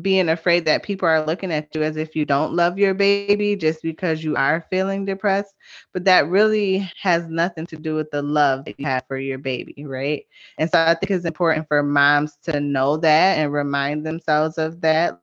being 0.00 0.28
afraid 0.28 0.64
that 0.66 0.82
people 0.82 1.08
are 1.08 1.24
looking 1.24 1.52
at 1.52 1.72
you 1.74 1.82
as 1.82 1.96
if 1.96 2.14
you 2.14 2.24
don't 2.24 2.54
love 2.54 2.78
your 2.78 2.94
baby 2.94 3.56
just 3.56 3.82
because 3.82 4.22
you 4.22 4.36
are 4.36 4.64
feeling 4.70 5.04
depressed. 5.04 5.54
But 5.92 6.04
that 6.04 6.28
really 6.28 6.88
has 7.00 7.26
nothing 7.28 7.66
to 7.66 7.76
do 7.76 7.94
with 7.94 8.10
the 8.10 8.22
love 8.22 8.64
that 8.64 8.78
you 8.78 8.86
have 8.86 9.06
for 9.08 9.18
your 9.18 9.38
baby, 9.38 9.84
right? 9.86 10.26
And 10.58 10.70
so 10.70 10.78
I 10.78 10.94
think 10.94 11.10
it's 11.10 11.24
important 11.24 11.66
for 11.68 11.82
moms 11.82 12.36
to 12.44 12.60
know 12.60 12.96
that 12.98 13.38
and 13.38 13.52
remind 13.52 14.06
themselves 14.06 14.58
of 14.58 14.80
that. 14.82 15.20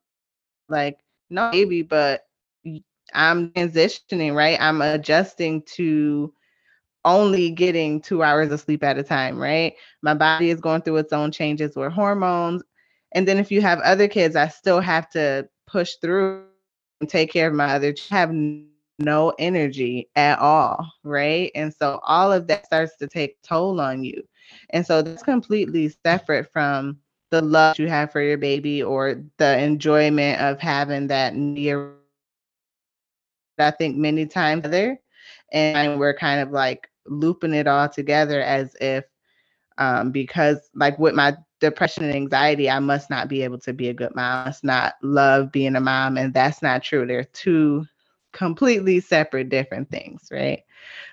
Like, 0.70 1.00
no, 1.30 1.52
baby, 1.52 1.84
but 1.84 2.26
I'm 3.14 3.52
transitioning, 3.52 4.34
right? 4.36 4.60
I'm 4.60 4.82
adjusting 4.82 5.64
to 5.76 6.34
only 7.06 7.52
getting 7.52 8.02
two 8.02 8.24
hours 8.24 8.52
of 8.52 8.60
sleep 8.60 8.84
at 8.84 8.98
a 8.98 9.04
time, 9.04 9.38
right? 9.40 9.74
My 10.02 10.14
body 10.14 10.50
is 10.50 10.60
going 10.60 10.82
through 10.82 10.98
its 10.98 11.14
own 11.14 11.32
changes 11.32 11.76
with 11.76 11.92
hormones. 11.94 12.64
And 13.18 13.28
then 13.28 13.40
if 13.40 13.52
you 13.52 13.64
have 13.64 13.80
other 13.80 14.08
kids, 14.08 14.36
I 14.36 14.48
still 14.48 14.80
have 14.80 15.10
to 15.12 15.50
push 15.66 15.96
through 15.96 16.46
and 17.02 17.10
take 17.10 17.32
care 17.32 17.48
of 17.48 17.56
my 17.56 17.74
other 17.74 17.96
have 18.12 18.32
no 18.32 19.34
energy 19.40 20.10
at 20.16 20.40
all, 20.40 20.86
right? 21.04 21.52
And 21.56 21.74
so 21.74 22.00
all 22.04 22.32
of 22.32 22.48
that 22.48 22.66
starts 22.66 22.98
to 22.98 23.08
take 23.08 23.42
toll 23.42 23.82
on 23.82 24.04
you. 24.04 24.24
And 24.70 24.86
so 24.86 25.02
that's 25.02 25.24
completely 25.24 25.90
separate 25.90 26.52
from 26.52 27.00
the 27.32 27.42
love 27.42 27.80
you 27.80 27.88
have 27.88 28.12
for 28.12 28.22
your 28.22 28.38
baby 28.38 28.84
or 28.84 29.24
the 29.38 29.58
enjoyment 29.60 30.40
of 30.42 30.60
having 30.60 31.08
that 31.08 31.36
near 31.36 31.94
I 33.60 33.72
think 33.72 33.98
many 33.98 34.26
times 34.28 34.66
other, 34.66 35.00
and 35.52 36.00
we're 36.00 36.14
kind 36.14 36.42
of 36.42 36.52
like 36.52 36.88
looping 37.08 37.54
it 37.54 37.68
all 37.68 37.90
together 37.90 38.42
as 38.42 38.76
if 38.80 39.06
um, 39.78 40.12
because 40.12 40.70
like 40.76 40.98
with 41.00 41.16
my 41.16 41.36
depression 41.60 42.04
and 42.06 42.14
anxiety, 42.16 42.70
I 42.70 42.80
must 42.80 43.10
not 43.10 43.28
be 43.28 43.44
able 43.44 43.60
to 43.60 43.74
be 43.74 43.90
a 43.90 43.94
good 43.94 44.16
mom. 44.16 44.44
I 44.44 44.46
must 44.46 44.64
not 44.64 44.96
love 45.02 45.52
being 45.52 45.76
a 45.76 45.82
mom. 45.82 46.18
And 46.18 46.34
that's 46.34 46.62
not 46.62 46.84
true. 46.84 47.06
They're 47.06 47.24
two 47.24 47.86
completely 48.34 49.00
separate, 49.00 49.50
different 49.50 49.90
things, 49.90 50.30
right? 50.32 50.64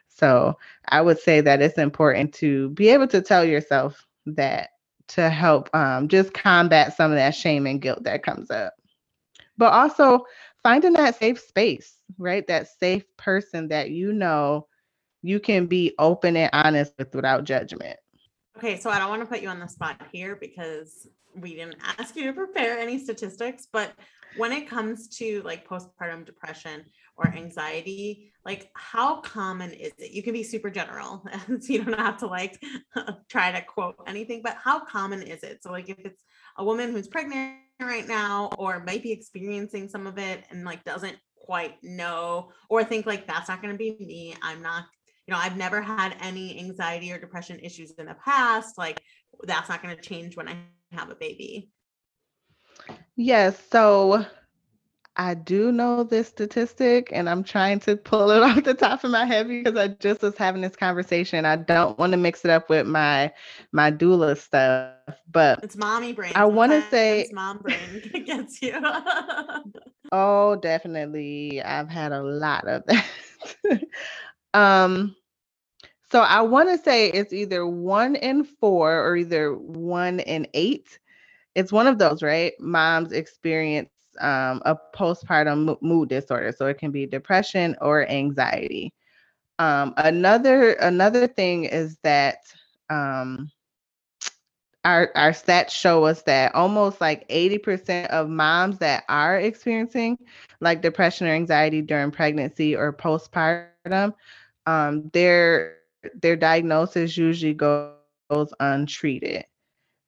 So 0.09 0.59
I 0.89 1.01
would 1.01 1.19
say 1.19 1.41
that 1.41 1.63
it's 1.63 1.79
important 1.79 2.33
to 2.35 2.71
be 2.71 2.89
able 2.89 3.09
to 3.09 3.21
tell 3.21 3.45
yourself 3.45 4.07
that 4.27 4.71
to 5.09 5.29
help 5.29 5.69
um, 5.75 6.09
just 6.09 6.33
combat 6.35 6.97
some 6.97 7.11
of 7.11 7.17
that 7.17 7.35
shame 7.35 7.67
and 7.67 7.81
guilt 7.81 8.05
that 8.05 8.23
comes 8.23 8.51
up. 8.51 8.75
But 9.57 9.73
also 9.73 10.25
finding 10.63 10.93
that 10.95 11.19
safe 11.19 11.39
space, 11.41 12.01
right? 12.19 12.47
That 12.47 12.69
safe 12.69 13.05
person 13.17 13.69
that 13.69 13.91
you 13.91 14.13
know 14.13 14.67
you 15.23 15.41
can 15.41 15.67
be 15.67 15.95
open 15.99 16.37
and 16.37 16.51
honest 16.53 16.95
with 16.99 17.15
without 17.15 17.45
judgment. 17.45 17.99
Okay, 18.57 18.79
so 18.79 18.89
I 18.89 18.99
don't 18.99 19.09
want 19.09 19.21
to 19.23 19.27
put 19.27 19.43
you 19.43 19.49
on 19.49 19.59
the 19.59 19.67
spot 19.67 20.01
here 20.13 20.37
because 20.37 21.09
we 21.35 21.55
didn't 21.55 21.77
ask 21.99 22.15
you 22.15 22.25
to 22.25 22.33
prepare 22.33 22.79
any 22.79 22.99
statistics, 22.99 23.67
but 23.73 23.93
when 24.37 24.53
it 24.53 24.69
comes 24.69 25.09
to 25.09 25.43
like 25.43 25.69
postpartum 25.69 26.25
depression 26.25 26.85
or 27.17 27.29
anxiety, 27.29 28.33
like 28.45 28.71
how 28.75 29.21
common 29.21 29.73
is 29.73 29.93
it? 29.99 30.13
You 30.13 30.23
can 30.23 30.33
be 30.33 30.45
super 30.45 30.71
general, 30.71 31.25
so 31.47 31.73
you 31.73 31.83
don't 31.83 31.99
have 31.99 32.19
to 32.19 32.27
like 32.27 32.63
try 33.29 33.51
to 33.51 33.61
quote 33.61 33.97
anything, 34.07 34.41
but 34.43 34.57
how 34.63 34.85
common 34.85 35.23
is 35.23 35.43
it? 35.43 35.63
So 35.63 35.73
like 35.73 35.89
if 35.89 35.99
it's 35.99 36.23
a 36.57 36.65
woman 36.65 36.93
who's 36.93 37.09
pregnant 37.09 37.59
right 37.81 38.07
now 38.07 38.51
or 38.57 38.85
might 38.85 39.03
be 39.03 39.11
experiencing 39.11 39.89
some 39.89 40.07
of 40.07 40.17
it 40.19 40.45
and 40.51 40.65
like 40.65 40.85
doesn't 40.85 41.17
quite 41.37 41.83
know 41.83 42.51
or 42.69 42.85
think 42.85 43.05
like 43.05 43.27
that's 43.27 43.49
not 43.49 43.61
going 43.61 43.75
to 43.75 43.79
be 43.79 43.97
me, 43.99 44.37
I'm 44.43 44.63
not 44.63 44.85
you 45.27 45.33
know, 45.33 45.41
I've 45.41 45.57
never 45.57 45.81
had 45.81 46.17
any 46.21 46.59
anxiety 46.59 47.13
or 47.13 47.19
depression 47.19 47.59
issues 47.61 47.93
in 47.93 48.07
the 48.07 48.17
past. 48.25 48.77
Like 48.77 49.03
that's 49.43 49.69
not 49.69 49.83
going 49.83 49.97
to 49.97 50.03
change 50.03 50.37
when 50.37 50.49
I 50.49 50.57
have 50.93 51.11
a 51.11 51.15
baby. 51.15 51.71
Yes. 53.17 53.61
So 53.71 54.27
I 55.17 55.35
do 55.35 55.71
know 55.71 56.03
this 56.03 56.29
statistic 56.29 57.11
and 57.13 57.31
I'm 57.31 57.45
trying 57.45 57.79
to 57.81 57.97
pull 57.97 58.31
it 58.31 58.43
off 58.43 58.65
the 58.65 58.75
top 58.75 59.05
of 59.05 59.13
my 59.13 59.25
head 59.25 59.49
because 59.49 59.79
I 59.79 59.89
just 59.89 60.23
was 60.23 60.37
having 60.37 60.61
this 60.61 60.77
conversation. 60.77 61.45
I 61.45 61.57
don't 61.57 61.97
want 61.99 62.13
to 62.13 62.17
mix 62.17 62.45
it 62.45 62.51
up 62.51 62.69
with 62.69 62.87
my 62.87 63.33
my 63.73 63.91
doula 63.93 64.37
stuff, 64.37 64.93
but 65.31 65.63
it's 65.63 65.77
mommy 65.77 66.13
brain. 66.13 66.33
I 66.35 66.45
want 66.45 66.73
to 66.73 66.83
say 66.91 67.31
mom 67.33 67.59
brain 67.59 68.25
gets 68.27 68.61
you. 68.61 68.75
oh, 70.13 70.57
definitely. 70.57 71.63
I've 71.63 71.89
had 71.89 72.13
a 72.13 72.23
lot 72.23 72.67
of 72.67 72.83
that. 72.87 73.07
um 74.55 75.17
so 76.11 76.21
I 76.21 76.43
want 76.43 76.69
to 76.69 76.79
say 76.79 77.09
it's 77.11 77.33
either 77.33 77.67
one 77.67 78.17
in 78.17 78.45
four 78.45 79.05
or 79.05 79.17
either 79.17 79.55
one 79.57 80.21
in 80.21 80.47
eight. 80.55 80.99
It's 81.55 81.73
one 81.73 81.87
of 81.89 81.99
those, 81.99 82.23
right? 82.23 82.53
Moms 82.61 83.13
experience 83.13 83.91
um, 84.21 84.63
a 84.65 84.77
postpartum 84.95 85.81
mood 85.83 86.09
disorder, 86.11 86.53
so 86.53 86.67
it 86.67 86.79
can 86.79 86.93
be 86.93 87.07
depression 87.07 87.77
or 87.81 88.09
anxiety. 88.09 88.93
Um, 89.59 89.95
another 89.97 90.73
another 90.75 91.27
thing 91.27 91.65
is 91.65 91.99
that 92.05 92.39
um, 92.91 93.51
our 94.85 95.11
our 95.17 95.31
stats 95.31 95.71
show 95.71 96.05
us 96.05 96.23
that 96.23 96.55
almost 96.55 97.01
like 97.01 97.29
80% 97.29 98.09
of 98.09 98.29
moms 98.29 98.79
that 98.79 99.05
are 99.09 99.39
experiencing 99.39 100.19
like 100.61 100.83
depression 100.83 101.27
or 101.27 101.33
anxiety 101.33 101.83
during 101.83 102.11
pregnancy 102.13 102.77
or 102.77 102.93
postpartum, 102.93 104.15
um, 104.67 105.11
they're 105.13 105.77
their 106.21 106.37
diagnosis 106.37 107.17
usually 107.17 107.55
goes 107.55 108.53
untreated 108.61 109.45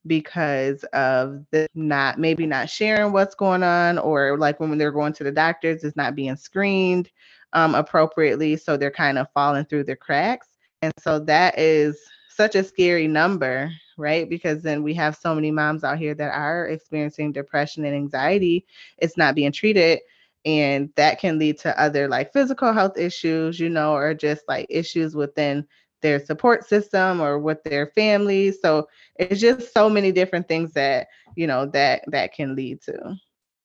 because 0.05 0.83
of 0.93 1.43
the 1.51 1.67
not 1.73 2.19
maybe 2.19 2.45
not 2.45 2.69
sharing 2.69 3.11
what's 3.11 3.35
going 3.35 3.63
on 3.63 3.97
or 3.97 4.37
like 4.37 4.59
when 4.59 4.77
they're 4.77 4.91
going 4.91 5.11
to 5.13 5.23
the 5.23 5.31
doctors 5.31 5.83
it's 5.83 5.97
not 5.97 6.15
being 6.15 6.35
screened 6.35 7.09
um, 7.53 7.75
appropriately 7.75 8.55
so 8.55 8.77
they're 8.77 8.91
kind 8.91 9.17
of 9.17 9.27
falling 9.33 9.65
through 9.65 9.83
the 9.83 9.95
cracks. 9.95 10.47
And 10.81 10.93
so 10.99 11.19
that 11.19 11.57
is 11.57 11.99
such 12.29 12.55
a 12.55 12.63
scary 12.63 13.07
number 13.07 13.71
right? 13.97 14.29
Because 14.29 14.61
then 14.61 14.83
we 14.83 14.93
have 14.93 15.15
so 15.15 15.35
many 15.35 15.51
moms 15.51 15.83
out 15.83 15.97
here 15.97 16.13
that 16.13 16.33
are 16.33 16.67
experiencing 16.67 17.31
depression 17.31 17.83
and 17.83 17.95
anxiety. 17.95 18.65
It's 18.99 19.17
not 19.17 19.35
being 19.35 19.51
treated 19.51 19.99
and 20.47 20.89
that 20.95 21.19
can 21.19 21.37
lead 21.37 21.59
to 21.59 21.79
other 21.79 22.07
like 22.07 22.31
physical 22.31 22.71
health 22.71 22.97
issues 22.97 23.59
you 23.59 23.69
know 23.69 23.93
or 23.93 24.13
just 24.13 24.41
like 24.47 24.65
issues 24.69 25.15
within 25.15 25.67
their 26.01 26.23
support 26.23 26.67
system 26.67 27.21
or 27.21 27.39
with 27.39 27.63
their 27.63 27.87
families. 27.95 28.59
So 28.61 28.87
it's 29.15 29.41
just 29.41 29.73
so 29.73 29.89
many 29.89 30.11
different 30.11 30.47
things 30.47 30.73
that, 30.73 31.07
you 31.35 31.47
know, 31.47 31.65
that 31.67 32.03
that 32.07 32.33
can 32.33 32.55
lead 32.55 32.81
to. 32.83 33.15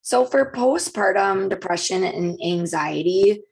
So 0.03 0.25
for 0.25 0.53
postpartum 0.53 1.49
depression 1.49 2.05
and 2.05 2.39
anxiety, 2.45 3.43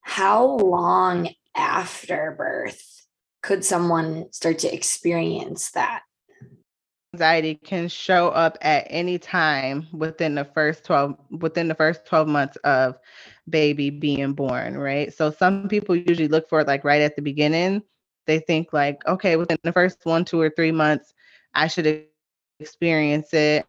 how 0.00 0.44
long 0.44 1.30
after 1.54 2.34
birth 2.36 3.06
could 3.42 3.64
someone 3.64 4.32
start 4.32 4.58
to 4.60 4.74
experience 4.74 5.70
that? 5.72 6.02
Anxiety 7.14 7.60
can 7.64 7.88
show 7.88 8.28
up 8.30 8.58
at 8.62 8.86
any 8.90 9.18
time 9.18 9.88
within 9.92 10.34
the 10.34 10.44
first 10.44 10.84
12 10.84 11.16
within 11.30 11.68
the 11.68 11.74
first 11.74 12.06
12 12.06 12.28
months 12.28 12.56
of 12.64 12.98
baby 13.48 13.90
being 13.90 14.34
born, 14.34 14.76
right? 14.78 15.12
So 15.12 15.30
some 15.30 15.68
people 15.68 15.96
usually 15.96 16.28
look 16.28 16.48
for 16.48 16.60
it 16.60 16.66
like 16.68 16.84
right 16.84 17.02
at 17.02 17.16
the 17.16 17.22
beginning 17.22 17.82
they 18.26 18.40
think 18.40 18.72
like, 18.72 19.06
okay, 19.06 19.36
within 19.36 19.58
the 19.64 19.72
first 19.72 20.04
one, 20.04 20.24
two, 20.24 20.40
or 20.40 20.50
three 20.50 20.72
months, 20.72 21.14
I 21.54 21.68
should 21.68 22.04
experience 22.60 23.32
it. 23.34 23.66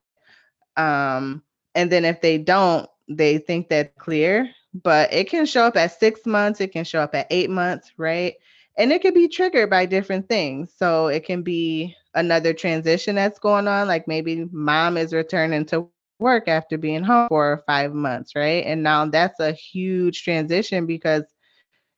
Um, 0.77 1.43
and 1.75 1.91
then 1.91 2.05
if 2.05 2.21
they 2.21 2.37
don't, 2.37 2.89
they 3.07 3.37
think 3.37 3.69
that's 3.69 3.91
clear, 3.99 4.49
but 4.83 5.13
it 5.13 5.29
can 5.29 5.45
show 5.45 5.63
up 5.63 5.77
at 5.77 5.99
six 5.99 6.25
months, 6.25 6.61
it 6.61 6.71
can 6.71 6.85
show 6.85 7.01
up 7.01 7.15
at 7.15 7.27
eight 7.29 7.49
months, 7.49 7.91
right? 7.97 8.35
And 8.77 8.91
it 8.91 9.01
can 9.01 9.13
be 9.13 9.27
triggered 9.27 9.69
by 9.69 9.85
different 9.85 10.27
things. 10.27 10.73
So 10.75 11.07
it 11.07 11.25
can 11.25 11.43
be 11.43 11.95
another 12.13 12.53
transition 12.53 13.15
that's 13.15 13.39
going 13.39 13.67
on, 13.67 13.87
like 13.87 14.07
maybe 14.07 14.47
mom 14.51 14.97
is 14.97 15.13
returning 15.13 15.65
to 15.67 15.89
work 16.19 16.47
after 16.47 16.77
being 16.77 17.03
home 17.03 17.27
for 17.29 17.63
five 17.67 17.93
months, 17.93 18.35
right? 18.35 18.65
And 18.65 18.83
now 18.83 19.05
that's 19.05 19.39
a 19.39 19.51
huge 19.51 20.23
transition 20.23 20.85
because 20.85 21.23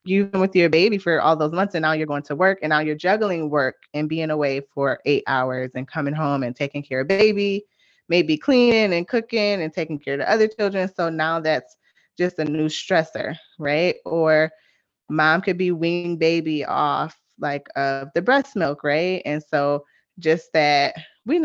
you've 0.08 0.32
been 0.32 0.42
with 0.42 0.56
your 0.56 0.70
baby 0.70 0.98
for 0.98 1.22
all 1.22 1.36
those 1.36 1.52
months 1.52 1.76
and 1.76 1.82
now 1.82 1.92
you're 1.92 2.08
going 2.08 2.24
to 2.24 2.36
work 2.36 2.60
and 2.62 2.70
now 2.70 2.80
you're 2.80 2.96
juggling 2.96 3.50
work 3.50 3.76
and 3.94 4.10
being 4.10 4.30
away 4.30 4.62
for 4.74 5.00
eight 5.06 5.24
hours 5.28 5.72
and 5.76 5.88
coming 5.88 6.13
home 6.13 6.44
and 6.44 6.56
taking 6.56 6.82
care 6.82 7.02
of 7.02 7.08
baby 7.08 7.66
maybe 8.10 8.38
cleaning 8.38 8.94
and 8.94 9.08
cooking 9.08 9.62
and 9.62 9.74
taking 9.74 10.00
care 10.00 10.13
of 10.13 10.20
the 10.20 10.32
other 10.32 10.48
children 10.48 10.90
so 10.96 11.10
now 11.10 11.40
that's 11.40 11.76
just 12.18 12.40
a 12.40 12.46
new 12.46 12.68
stressor 12.68 13.36
right 13.60 13.96
or 14.06 14.50
mom 15.10 15.41
could 15.41 15.58
be 15.58 15.72
weaning 15.72 16.17
baby 16.17 16.63
off 16.65 17.20
like 17.39 17.67
of 17.76 18.10
the 18.13 18.22
breast 18.22 18.56
milk 18.56 18.84
right 18.84 19.22
and 19.26 19.41
so 19.43 19.84
just 20.20 20.52
that 20.54 20.96
we 21.26 21.43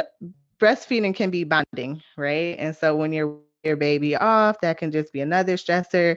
breastfeeding 0.60 1.14
can 1.14 1.30
be 1.30 1.44
bonding 1.44 2.00
right 2.16 2.56
and 2.58 2.76
so 2.76 2.96
when 2.96 3.12
you're 3.12 3.36
your 3.64 3.76
baby 3.76 4.16
off 4.16 4.60
that 4.60 4.78
can 4.78 4.90
just 4.90 5.12
be 5.12 5.20
another 5.20 5.56
stressor 5.56 6.16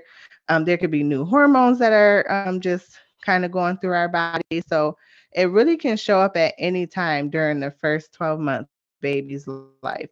um, 0.49 0.65
there 0.65 0.77
could 0.77 0.91
be 0.91 1.03
new 1.03 1.25
hormones 1.25 1.79
that 1.79 1.93
are 1.93 2.29
um, 2.31 2.59
just 2.59 2.97
kind 3.23 3.45
of 3.45 3.51
going 3.51 3.77
through 3.77 3.93
our 3.93 4.09
body. 4.09 4.61
So 4.67 4.97
it 5.33 5.45
really 5.51 5.77
can 5.77 5.97
show 5.97 6.19
up 6.19 6.35
at 6.37 6.53
any 6.57 6.87
time 6.87 7.29
during 7.29 7.59
the 7.59 7.71
first 7.71 8.13
12 8.13 8.39
months 8.39 8.71
baby's 9.01 9.47
life. 9.47 10.09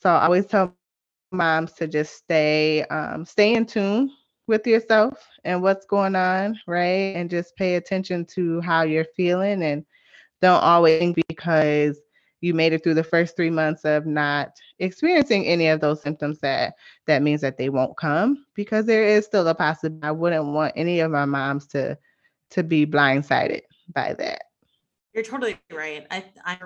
So 0.00 0.10
I 0.10 0.24
always 0.24 0.46
tell 0.46 0.72
moms 1.32 1.72
to 1.74 1.86
just 1.86 2.14
stay 2.14 2.82
um, 2.84 3.24
stay 3.24 3.54
in 3.54 3.66
tune 3.66 4.10
with 4.46 4.66
yourself 4.66 5.26
and 5.44 5.62
what's 5.62 5.86
going 5.86 6.16
on, 6.16 6.58
right? 6.66 7.14
And 7.16 7.30
just 7.30 7.56
pay 7.56 7.76
attention 7.76 8.24
to 8.34 8.60
how 8.60 8.82
you're 8.82 9.06
feeling 9.16 9.62
and 9.62 9.84
don't 10.40 10.62
always 10.62 10.98
think 10.98 11.18
because 11.28 12.00
you 12.40 12.52
made 12.52 12.72
it 12.72 12.82
through 12.82 12.94
the 12.94 13.04
first 13.04 13.36
three 13.36 13.50
months 13.50 13.84
of 13.84 14.04
not 14.04 14.50
experiencing 14.80 15.46
any 15.46 15.68
of 15.68 15.80
those 15.80 16.02
symptoms 16.02 16.40
that 16.40 16.74
that 17.06 17.22
means 17.22 17.40
that 17.40 17.56
they 17.56 17.68
won't 17.68 17.96
come 17.96 18.44
because 18.54 18.84
there 18.84 19.04
is 19.04 19.24
still 19.24 19.46
a 19.46 19.54
possibility. 19.54 20.02
I 20.02 20.10
wouldn't 20.10 20.46
want 20.46 20.72
any 20.76 21.00
of 21.00 21.12
my 21.12 21.24
moms 21.24 21.66
to 21.68 21.96
to 22.50 22.62
be 22.62 22.84
blindsided 22.84 23.62
by 23.94 24.14
that. 24.14 24.42
You're 25.14 25.24
totally 25.24 25.58
right. 25.72 26.06
I 26.10 26.24
i 26.44 26.58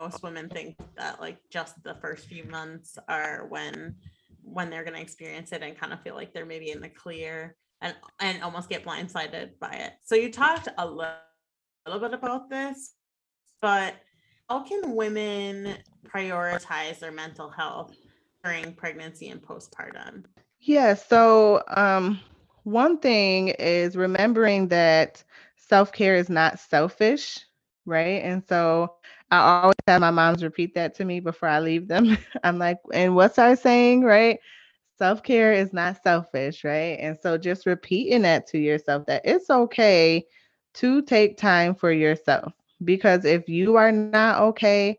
most 0.00 0.22
women 0.22 0.48
think 0.48 0.76
that 0.96 1.20
like 1.20 1.38
just 1.48 1.80
the 1.84 1.94
first 1.94 2.26
few 2.26 2.44
months 2.44 2.98
are 3.08 3.46
when 3.48 3.94
when 4.44 4.70
they're 4.70 4.84
going 4.84 4.94
to 4.94 5.00
experience 5.00 5.52
it 5.52 5.62
and 5.62 5.78
kind 5.78 5.92
of 5.92 6.00
feel 6.02 6.14
like 6.14 6.32
they're 6.32 6.46
maybe 6.46 6.70
in 6.70 6.80
the 6.80 6.88
clear 6.88 7.56
and 7.80 7.94
and 8.20 8.42
almost 8.42 8.68
get 8.68 8.84
blindsided 8.84 9.58
by 9.58 9.72
it 9.72 9.94
so 10.04 10.14
you 10.14 10.30
talked 10.30 10.68
a 10.78 10.86
little, 10.86 11.12
little 11.86 12.00
bit 12.00 12.14
about 12.14 12.48
this 12.48 12.94
but 13.60 13.94
how 14.48 14.62
can 14.62 14.94
women 14.94 15.76
prioritize 16.06 16.98
their 16.98 17.12
mental 17.12 17.48
health 17.48 17.96
during 18.42 18.74
pregnancy 18.74 19.28
and 19.28 19.40
postpartum? 19.40 20.24
Yeah, 20.60 20.94
so 20.94 21.62
um, 21.68 22.20
one 22.64 22.98
thing 22.98 23.48
is 23.48 23.96
remembering 23.96 24.68
that 24.68 25.22
self 25.56 25.92
care 25.92 26.16
is 26.16 26.28
not 26.28 26.58
selfish, 26.58 27.40
right? 27.86 28.22
And 28.22 28.42
so 28.46 28.94
I 29.40 29.62
always 29.62 29.74
have 29.86 30.00
my 30.00 30.10
moms 30.10 30.42
repeat 30.42 30.74
that 30.74 30.94
to 30.96 31.04
me 31.04 31.20
before 31.20 31.48
I 31.48 31.60
leave 31.60 31.88
them. 31.88 32.16
I'm 32.44 32.58
like, 32.58 32.78
and 32.92 33.14
what's 33.14 33.38
our 33.38 33.56
saying, 33.56 34.02
right? 34.02 34.38
Self 34.98 35.22
care 35.22 35.52
is 35.52 35.72
not 35.72 36.02
selfish, 36.02 36.64
right? 36.64 36.98
And 37.00 37.18
so 37.20 37.36
just 37.38 37.66
repeating 37.66 38.22
that 38.22 38.46
to 38.48 38.58
yourself 38.58 39.06
that 39.06 39.22
it's 39.24 39.50
okay 39.50 40.24
to 40.74 41.02
take 41.02 41.36
time 41.36 41.74
for 41.74 41.92
yourself 41.92 42.52
because 42.84 43.24
if 43.24 43.48
you 43.48 43.76
are 43.76 43.92
not 43.92 44.40
okay, 44.40 44.98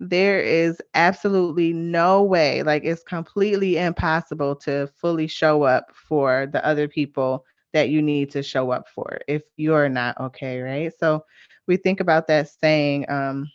there 0.00 0.40
is 0.40 0.80
absolutely 0.94 1.72
no 1.72 2.22
way, 2.22 2.62
like 2.62 2.84
it's 2.84 3.02
completely 3.02 3.76
impossible 3.78 4.54
to 4.56 4.86
fully 4.96 5.26
show 5.26 5.62
up 5.62 5.86
for 5.94 6.46
the 6.52 6.64
other 6.66 6.88
people 6.88 7.44
that 7.72 7.88
you 7.90 8.02
need 8.02 8.30
to 8.30 8.42
show 8.42 8.70
up 8.70 8.88
for 8.88 9.18
if 9.28 9.42
you're 9.56 9.88
not 9.88 10.18
okay, 10.20 10.60
right? 10.60 10.92
So 10.98 11.24
we 11.66 11.76
think 11.76 12.00
about 12.00 12.26
that 12.28 12.48
saying, 12.48 13.06
um, 13.10 13.46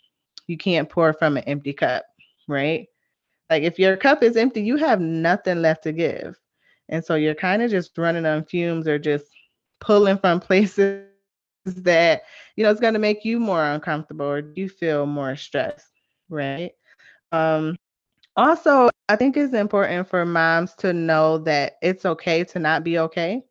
you 0.46 0.56
can't 0.56 0.88
pour 0.88 1.12
from 1.12 1.36
an 1.36 1.44
empty 1.44 1.72
cup, 1.72 2.04
right? 2.48 2.86
Like 3.50 3.62
if 3.62 3.78
your 3.78 3.96
cup 3.96 4.22
is 4.22 4.36
empty, 4.36 4.62
you 4.62 4.76
have 4.76 5.00
nothing 5.00 5.62
left 5.62 5.82
to 5.84 5.92
give. 5.92 6.36
And 6.88 7.04
so 7.04 7.14
you're 7.14 7.34
kind 7.34 7.62
of 7.62 7.70
just 7.70 7.96
running 7.98 8.26
on 8.26 8.44
fumes 8.44 8.88
or 8.88 8.98
just 8.98 9.26
pulling 9.80 10.18
from 10.18 10.40
places 10.40 11.06
that, 11.64 12.22
you 12.56 12.64
know, 12.64 12.70
it's 12.70 12.80
going 12.80 12.94
to 12.94 13.00
make 13.00 13.24
you 13.24 13.38
more 13.40 13.64
uncomfortable 13.64 14.26
or 14.26 14.52
you 14.54 14.68
feel 14.68 15.06
more 15.06 15.36
stressed 15.36 15.92
right? 16.32 16.72
Um, 17.30 17.76
also, 18.36 18.88
I 19.08 19.16
think 19.16 19.36
it's 19.36 19.54
important 19.54 20.08
for 20.08 20.24
moms 20.24 20.74
to 20.76 20.92
know 20.92 21.38
that 21.38 21.74
it's 21.82 22.04
okay 22.04 22.44
to 22.44 22.58
not 22.58 22.82
be 22.82 22.98
okay. 22.98 23.42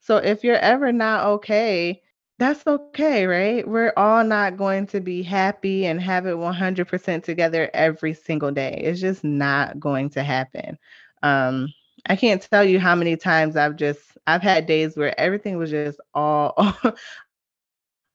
So 0.00 0.16
if 0.16 0.42
you're 0.44 0.56
ever 0.56 0.92
not 0.92 1.26
okay, 1.26 2.00
that's 2.42 2.66
okay, 2.66 3.26
right? 3.26 3.66
We're 3.66 3.92
all 3.96 4.24
not 4.24 4.56
going 4.56 4.86
to 4.88 5.00
be 5.00 5.22
happy 5.22 5.86
and 5.86 6.00
have 6.00 6.26
it 6.26 6.36
100% 6.36 7.24
together 7.24 7.70
every 7.74 8.14
single 8.14 8.50
day. 8.50 8.80
It's 8.84 9.00
just 9.00 9.24
not 9.24 9.78
going 9.80 10.10
to 10.10 10.22
happen. 10.22 10.78
Um, 11.22 11.72
I 12.06 12.16
can't 12.16 12.42
tell 12.42 12.64
you 12.64 12.80
how 12.80 12.96
many 12.96 13.16
times 13.16 13.56
I've 13.56 13.76
just 13.76 14.00
I've 14.26 14.42
had 14.42 14.66
days 14.66 14.96
where 14.96 15.18
everything 15.20 15.56
was 15.58 15.70
just 15.70 16.00
all 16.14 16.54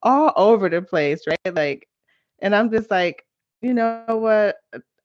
all 0.03 0.33
over 0.35 0.69
the 0.69 0.81
place, 0.81 1.21
right? 1.27 1.55
Like 1.55 1.87
and 2.39 2.55
I'm 2.55 2.71
just 2.71 2.91
like 2.91 3.25
you 3.61 3.73
know 3.73 4.03
what? 4.07 4.57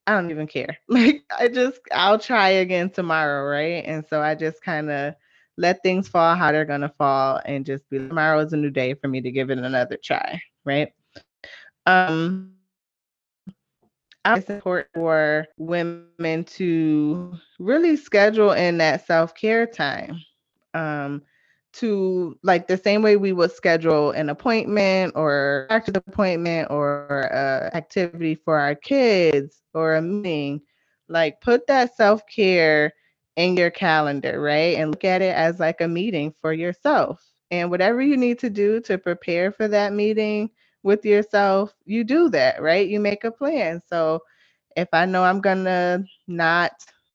I 0.06 0.12
don't 0.14 0.30
even 0.30 0.46
care. 0.46 0.78
Like 0.88 1.22
I 1.38 1.48
just 1.48 1.80
I'll 1.92 2.18
try 2.18 2.50
again 2.50 2.90
tomorrow, 2.90 3.48
right? 3.48 3.84
And 3.86 4.04
so 4.06 4.20
I 4.20 4.34
just 4.34 4.62
kind 4.62 4.90
of 4.90 5.14
let 5.62 5.82
things 5.82 6.08
fall 6.08 6.34
how 6.36 6.52
they're 6.52 6.66
gonna 6.66 6.92
fall 6.98 7.40
and 7.46 7.66
just 7.66 7.88
be 7.90 7.98
tomorrow 7.98 8.40
is 8.40 8.52
a 8.52 8.56
new 8.56 8.70
day 8.70 8.94
for 8.94 9.08
me 9.08 9.20
to 9.22 9.30
give 9.32 9.50
it 9.50 9.58
another 9.58 9.98
try, 10.02 10.42
right? 10.64 10.92
Um 11.86 12.52
it's 14.26 14.50
important 14.50 14.88
for 14.94 15.46
women 15.58 16.44
to 16.44 17.34
really 17.58 17.96
schedule 17.96 18.52
in 18.52 18.78
that 18.78 19.06
self-care 19.06 19.66
time. 19.66 20.20
Um, 20.74 21.22
to 21.74 22.38
like 22.42 22.68
the 22.68 22.76
same 22.76 23.02
way 23.02 23.16
we 23.16 23.32
would 23.32 23.50
schedule 23.50 24.10
an 24.10 24.28
appointment 24.28 25.14
or 25.16 25.66
doctor's 25.70 25.96
appointment 25.96 26.70
or 26.70 27.22
a 27.32 27.74
activity 27.74 28.34
for 28.34 28.58
our 28.58 28.74
kids 28.74 29.62
or 29.74 29.94
a 29.94 30.02
meeting 30.02 30.60
like 31.08 31.40
put 31.40 31.66
that 31.66 31.96
self-care 31.96 32.92
in 33.36 33.56
your 33.56 33.70
calendar 33.70 34.40
right 34.40 34.76
and 34.78 34.90
look 34.90 35.04
at 35.04 35.22
it 35.22 35.34
as 35.34 35.58
like 35.60 35.80
a 35.80 35.88
meeting 35.88 36.34
for 36.40 36.52
yourself 36.52 37.24
and 37.50 37.70
whatever 37.70 38.02
you 38.02 38.16
need 38.16 38.38
to 38.38 38.50
do 38.50 38.80
to 38.80 38.98
prepare 38.98 39.52
for 39.52 39.68
that 39.68 39.92
meeting 39.92 40.50
with 40.82 41.04
yourself 41.04 41.74
you 41.84 42.04
do 42.04 42.28
that 42.28 42.60
right 42.62 42.88
you 42.88 43.00
make 43.00 43.24
a 43.24 43.30
plan 43.30 43.80
so 43.88 44.20
if 44.76 44.88
i 44.92 45.06
know 45.06 45.24
i'm 45.24 45.40
gonna 45.40 46.04
not 46.28 46.72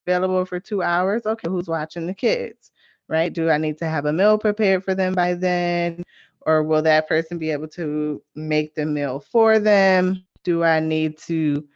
available 0.07 0.45
for 0.45 0.59
two 0.59 0.81
hours 0.81 1.25
okay 1.25 1.49
who's 1.49 1.67
watching 1.67 2.07
the 2.07 2.13
kids 2.13 2.71
right? 3.07 3.33
Do 3.33 3.49
I 3.49 3.57
need 3.57 3.77
to 3.79 3.87
have 3.87 4.05
a 4.05 4.13
meal 4.13 4.37
prepared 4.37 4.83
for 4.83 4.95
them 4.95 5.13
by 5.13 5.33
then? 5.33 6.03
Or 6.41 6.63
will 6.63 6.81
that 6.83 7.07
person 7.07 7.37
be 7.37 7.51
able 7.51 7.67
to 7.69 8.21
make 8.35 8.75
the 8.75 8.85
meal 8.85 9.19
for 9.19 9.59
them? 9.59 10.25
Do 10.43 10.63
I 10.63 10.79
need 10.79 11.17
to 11.19 11.67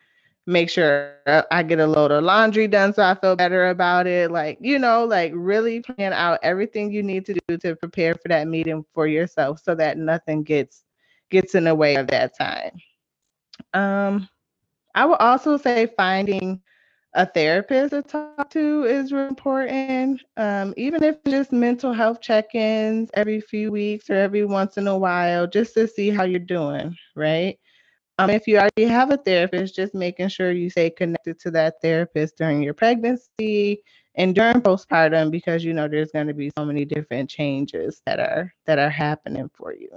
make 0.48 0.70
sure 0.70 1.12
I 1.52 1.64
get 1.64 1.80
a 1.80 1.86
load 1.88 2.12
of 2.12 2.24
laundry 2.24 2.68
done 2.68 2.94
so 2.94 3.04
I 3.04 3.14
feel 3.16 3.36
better 3.36 3.70
about 3.70 4.08
it? 4.08 4.32
Like, 4.32 4.58
you 4.62 4.80
know, 4.80 5.06
like 5.06 5.32
really 5.36 5.82
plan 5.82 6.14
out 6.14 6.40
everything 6.44 6.92
you 6.92 7.02
need 7.04 7.26
to 7.26 7.34
do 7.48 7.58
to 7.58 7.76
prepare 7.76 8.14
for 8.16 8.28
that 8.30 8.48
meeting 8.48 8.84
for 8.94 9.08
yourself 9.08 9.60
so 9.60 9.76
that 9.76 9.98
nothing 9.98 10.44
gets 10.44 10.84
gets 11.30 11.56
in 11.56 11.66
the 11.66 11.76
way 11.76 11.96
of 11.96 12.08
that 12.08 12.38
time. 12.38 12.72
Um 13.74 14.30
I 14.96 15.06
would 15.06 15.20
also 15.20 15.58
say 15.58 15.88
finding 15.98 16.62
a 17.14 17.26
therapist 17.26 17.92
to 17.92 18.02
talk 18.02 18.50
to 18.52 18.84
is 18.86 19.12
important. 19.12 20.22
Um, 20.38 20.74
even 20.78 21.04
if 21.04 21.24
just 21.24 21.52
mental 21.52 21.94
health 21.94 22.22
check-ins 22.22 23.10
every 23.14 23.40
few 23.42 23.72
weeks 23.72 24.10
or 24.10 24.16
every 24.16 24.46
once 24.46 24.78
in 24.78 24.88
a 24.88 24.98
while, 24.98 25.48
just 25.48 25.74
to 25.76 25.88
see 25.88 26.10
how 26.10 26.24
you're 26.24 26.40
doing, 26.40 26.96
right? 27.16 27.58
Um, 28.22 28.30
if 28.30 28.46
you 28.46 28.60
already 28.60 28.84
have 28.84 29.10
a 29.10 29.18
therapist, 29.18 29.76
just 29.76 29.96
making 29.96 30.28
sure 30.28 30.52
you 30.52 30.70
stay 30.70 30.92
connected 30.92 31.40
to 31.40 31.50
that 31.52 31.82
therapist 31.82 32.38
during 32.38 32.62
your 32.62 32.76
pregnancy 32.76 33.82
and 34.14 34.36
during 34.36 34.62
postpartum, 34.62 35.32
because 35.32 35.64
you 35.64 35.74
know 35.74 35.88
there's 35.88 36.12
going 36.12 36.28
to 36.28 36.34
be 36.36 36.52
so 36.56 36.64
many 36.64 36.86
different 36.86 37.32
changes 37.32 38.00
that 38.06 38.20
are 38.20 38.54
that 38.68 38.78
are 38.78 38.92
happening 38.92 39.50
for 39.56 39.74
you. 39.74 39.90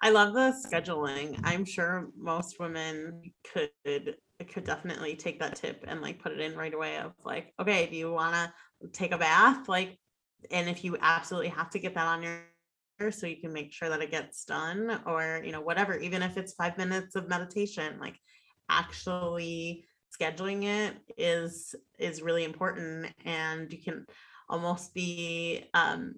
I 0.00 0.08
love 0.08 0.32
the 0.32 0.56
scheduling. 0.66 1.38
I'm 1.44 1.66
sure 1.66 2.08
most 2.16 2.58
women 2.58 3.34
could 3.52 4.16
could 4.48 4.64
definitely 4.64 5.14
take 5.14 5.38
that 5.40 5.56
tip 5.56 5.84
and 5.86 6.00
like 6.00 6.18
put 6.18 6.32
it 6.32 6.40
in 6.40 6.56
right 6.56 6.72
away 6.72 6.96
of 6.96 7.12
like, 7.26 7.52
okay, 7.60 7.88
do 7.90 7.96
you 7.96 8.10
want 8.10 8.34
to 8.34 8.88
take 8.88 9.12
a 9.12 9.18
bath? 9.18 9.68
Like, 9.68 9.98
and 10.50 10.66
if 10.70 10.82
you 10.82 10.96
absolutely 11.02 11.50
have 11.50 11.68
to 11.70 11.78
get 11.78 11.94
that 11.94 12.06
on 12.06 12.22
your 12.22 12.40
so 13.10 13.26
you 13.26 13.36
can 13.36 13.52
make 13.52 13.72
sure 13.72 13.88
that 13.88 14.02
it 14.02 14.10
gets 14.10 14.44
done 14.44 15.00
or 15.06 15.42
you 15.44 15.52
know 15.52 15.60
whatever 15.60 15.96
even 15.98 16.22
if 16.22 16.36
it's 16.36 16.54
5 16.54 16.78
minutes 16.78 17.14
of 17.14 17.28
meditation 17.28 17.98
like 18.00 18.18
actually 18.68 19.84
scheduling 20.18 20.64
it 20.64 20.96
is 21.16 21.74
is 21.98 22.22
really 22.22 22.44
important 22.44 23.12
and 23.24 23.72
you 23.72 23.82
can 23.82 24.06
almost 24.48 24.94
be 24.94 25.64
um 25.74 26.14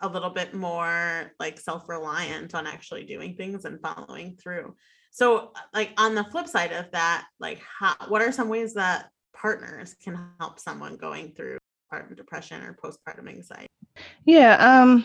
a 0.00 0.08
little 0.08 0.30
bit 0.30 0.54
more 0.54 1.32
like 1.40 1.58
self-reliant 1.58 2.54
on 2.54 2.66
actually 2.66 3.04
doing 3.04 3.34
things 3.34 3.64
and 3.64 3.80
following 3.80 4.36
through. 4.36 4.74
So 5.10 5.52
like 5.74 5.90
on 5.96 6.14
the 6.14 6.24
flip 6.24 6.46
side 6.46 6.72
of 6.72 6.90
that 6.92 7.26
like 7.40 7.60
how, 7.60 7.94
what 8.08 8.22
are 8.22 8.32
some 8.32 8.48
ways 8.48 8.74
that 8.74 9.08
partners 9.34 9.94
can 10.02 10.18
help 10.38 10.60
someone 10.60 10.96
going 10.96 11.32
through 11.32 11.58
postpartum 11.92 12.16
depression 12.16 12.62
or 12.62 12.76
postpartum 12.82 13.28
anxiety? 13.28 13.68
Yeah 14.24 14.54
um 14.56 15.04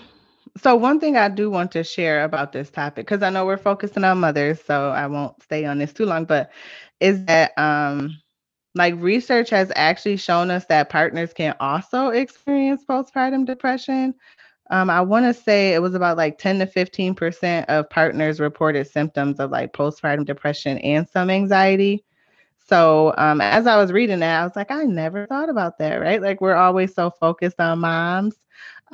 so 0.57 0.75
one 0.75 0.99
thing 0.99 1.17
i 1.17 1.27
do 1.29 1.49
want 1.49 1.71
to 1.71 1.83
share 1.83 2.23
about 2.23 2.51
this 2.51 2.69
topic 2.69 3.05
because 3.05 3.23
i 3.23 3.29
know 3.29 3.45
we're 3.45 3.57
focusing 3.57 4.03
on 4.03 4.19
mothers 4.19 4.61
so 4.63 4.89
i 4.91 5.07
won't 5.07 5.41
stay 5.41 5.65
on 5.65 5.77
this 5.77 5.93
too 5.93 6.05
long 6.05 6.25
but 6.25 6.51
is 6.99 7.23
that 7.25 7.51
um 7.57 8.15
like 8.75 8.95
research 8.97 9.49
has 9.49 9.71
actually 9.75 10.17
shown 10.17 10.49
us 10.49 10.65
that 10.65 10.89
partners 10.89 11.33
can 11.33 11.55
also 11.59 12.09
experience 12.09 12.83
postpartum 12.87 13.45
depression 13.45 14.13
um, 14.69 14.89
I 14.89 15.01
want 15.01 15.25
to 15.25 15.33
say 15.39 15.73
it 15.73 15.81
was 15.81 15.93
about 15.93 16.17
like 16.17 16.37
10 16.37 16.59
to 16.59 16.65
15% 16.65 17.65
of 17.67 17.89
partners 17.89 18.39
reported 18.39 18.87
symptoms 18.87 19.39
of 19.39 19.51
like 19.51 19.73
postpartum 19.73 20.25
depression 20.25 20.77
and 20.79 21.07
some 21.07 21.29
anxiety. 21.29 22.03
So 22.57 23.13
um, 23.17 23.41
as 23.41 23.67
I 23.67 23.75
was 23.77 23.91
reading 23.91 24.19
that, 24.21 24.41
I 24.41 24.43
was 24.45 24.55
like, 24.55 24.71
I 24.71 24.83
never 24.85 25.27
thought 25.27 25.49
about 25.49 25.77
that, 25.79 25.97
right? 25.97 26.21
Like 26.21 26.39
we're 26.39 26.55
always 26.55 26.93
so 26.95 27.11
focused 27.11 27.59
on 27.59 27.79
moms. 27.79 28.37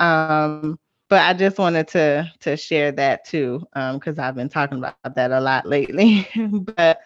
Um, 0.00 0.78
but 1.10 1.22
I 1.22 1.34
just 1.34 1.58
wanted 1.58 1.88
to 1.88 2.32
to 2.40 2.56
share 2.56 2.92
that 2.92 3.26
too, 3.26 3.66
because 3.74 4.18
um, 4.18 4.24
I've 4.24 4.36
been 4.36 4.48
talking 4.48 4.78
about 4.78 5.14
that 5.16 5.32
a 5.32 5.40
lot 5.40 5.66
lately. 5.66 6.26
but 6.76 7.00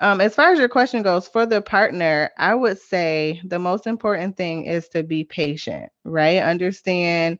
um, 0.00 0.20
as 0.20 0.34
far 0.34 0.52
as 0.52 0.58
your 0.58 0.68
question 0.68 1.02
goes, 1.02 1.28
for 1.28 1.46
the 1.46 1.62
partner, 1.62 2.30
I 2.36 2.54
would 2.56 2.80
say 2.80 3.40
the 3.44 3.60
most 3.60 3.86
important 3.86 4.36
thing 4.36 4.66
is 4.66 4.88
to 4.88 5.04
be 5.04 5.24
patient, 5.24 5.90
right? 6.04 6.42
Understand 6.42 7.38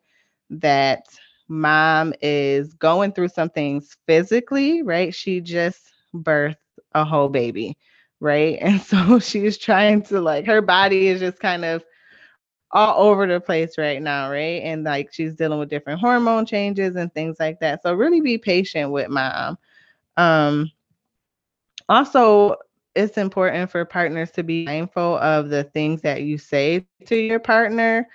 that 0.50 1.06
mom 1.48 2.14
is 2.22 2.74
going 2.74 3.12
through 3.12 3.28
some 3.28 3.50
things 3.50 3.96
physically, 4.06 4.82
right? 4.82 5.12
She 5.12 5.40
just 5.40 5.92
birthed 6.14 6.56
a 6.94 7.04
whole 7.04 7.28
baby, 7.28 7.76
right? 8.20 8.58
And 8.62 8.80
so 8.80 9.18
she's 9.18 9.58
trying 9.58 10.02
to 10.02 10.20
like 10.20 10.46
her 10.46 10.62
body 10.62 11.08
is 11.08 11.18
just 11.20 11.40
kind 11.40 11.64
of 11.64 11.82
all 12.72 13.08
over 13.08 13.26
the 13.26 13.40
place 13.40 13.78
right 13.78 14.00
now, 14.02 14.30
right? 14.30 14.62
And 14.62 14.84
like 14.84 15.12
she's 15.12 15.34
dealing 15.34 15.58
with 15.58 15.70
different 15.70 16.00
hormone 16.00 16.46
changes 16.46 16.96
and 16.96 17.12
things 17.12 17.36
like 17.38 17.60
that. 17.60 17.82
So 17.82 17.94
really 17.94 18.20
be 18.20 18.38
patient 18.38 18.90
with 18.90 19.08
mom. 19.08 19.58
Um 20.16 20.70
also 21.88 22.56
it's 22.94 23.16
important 23.18 23.70
for 23.70 23.84
partners 23.84 24.30
to 24.32 24.42
be 24.42 24.64
mindful 24.64 25.16
of 25.18 25.48
the 25.50 25.64
things 25.64 26.02
that 26.02 26.22
you 26.22 26.38
say 26.38 26.86
to 27.06 27.16
your 27.16 27.38
partner 27.40 28.08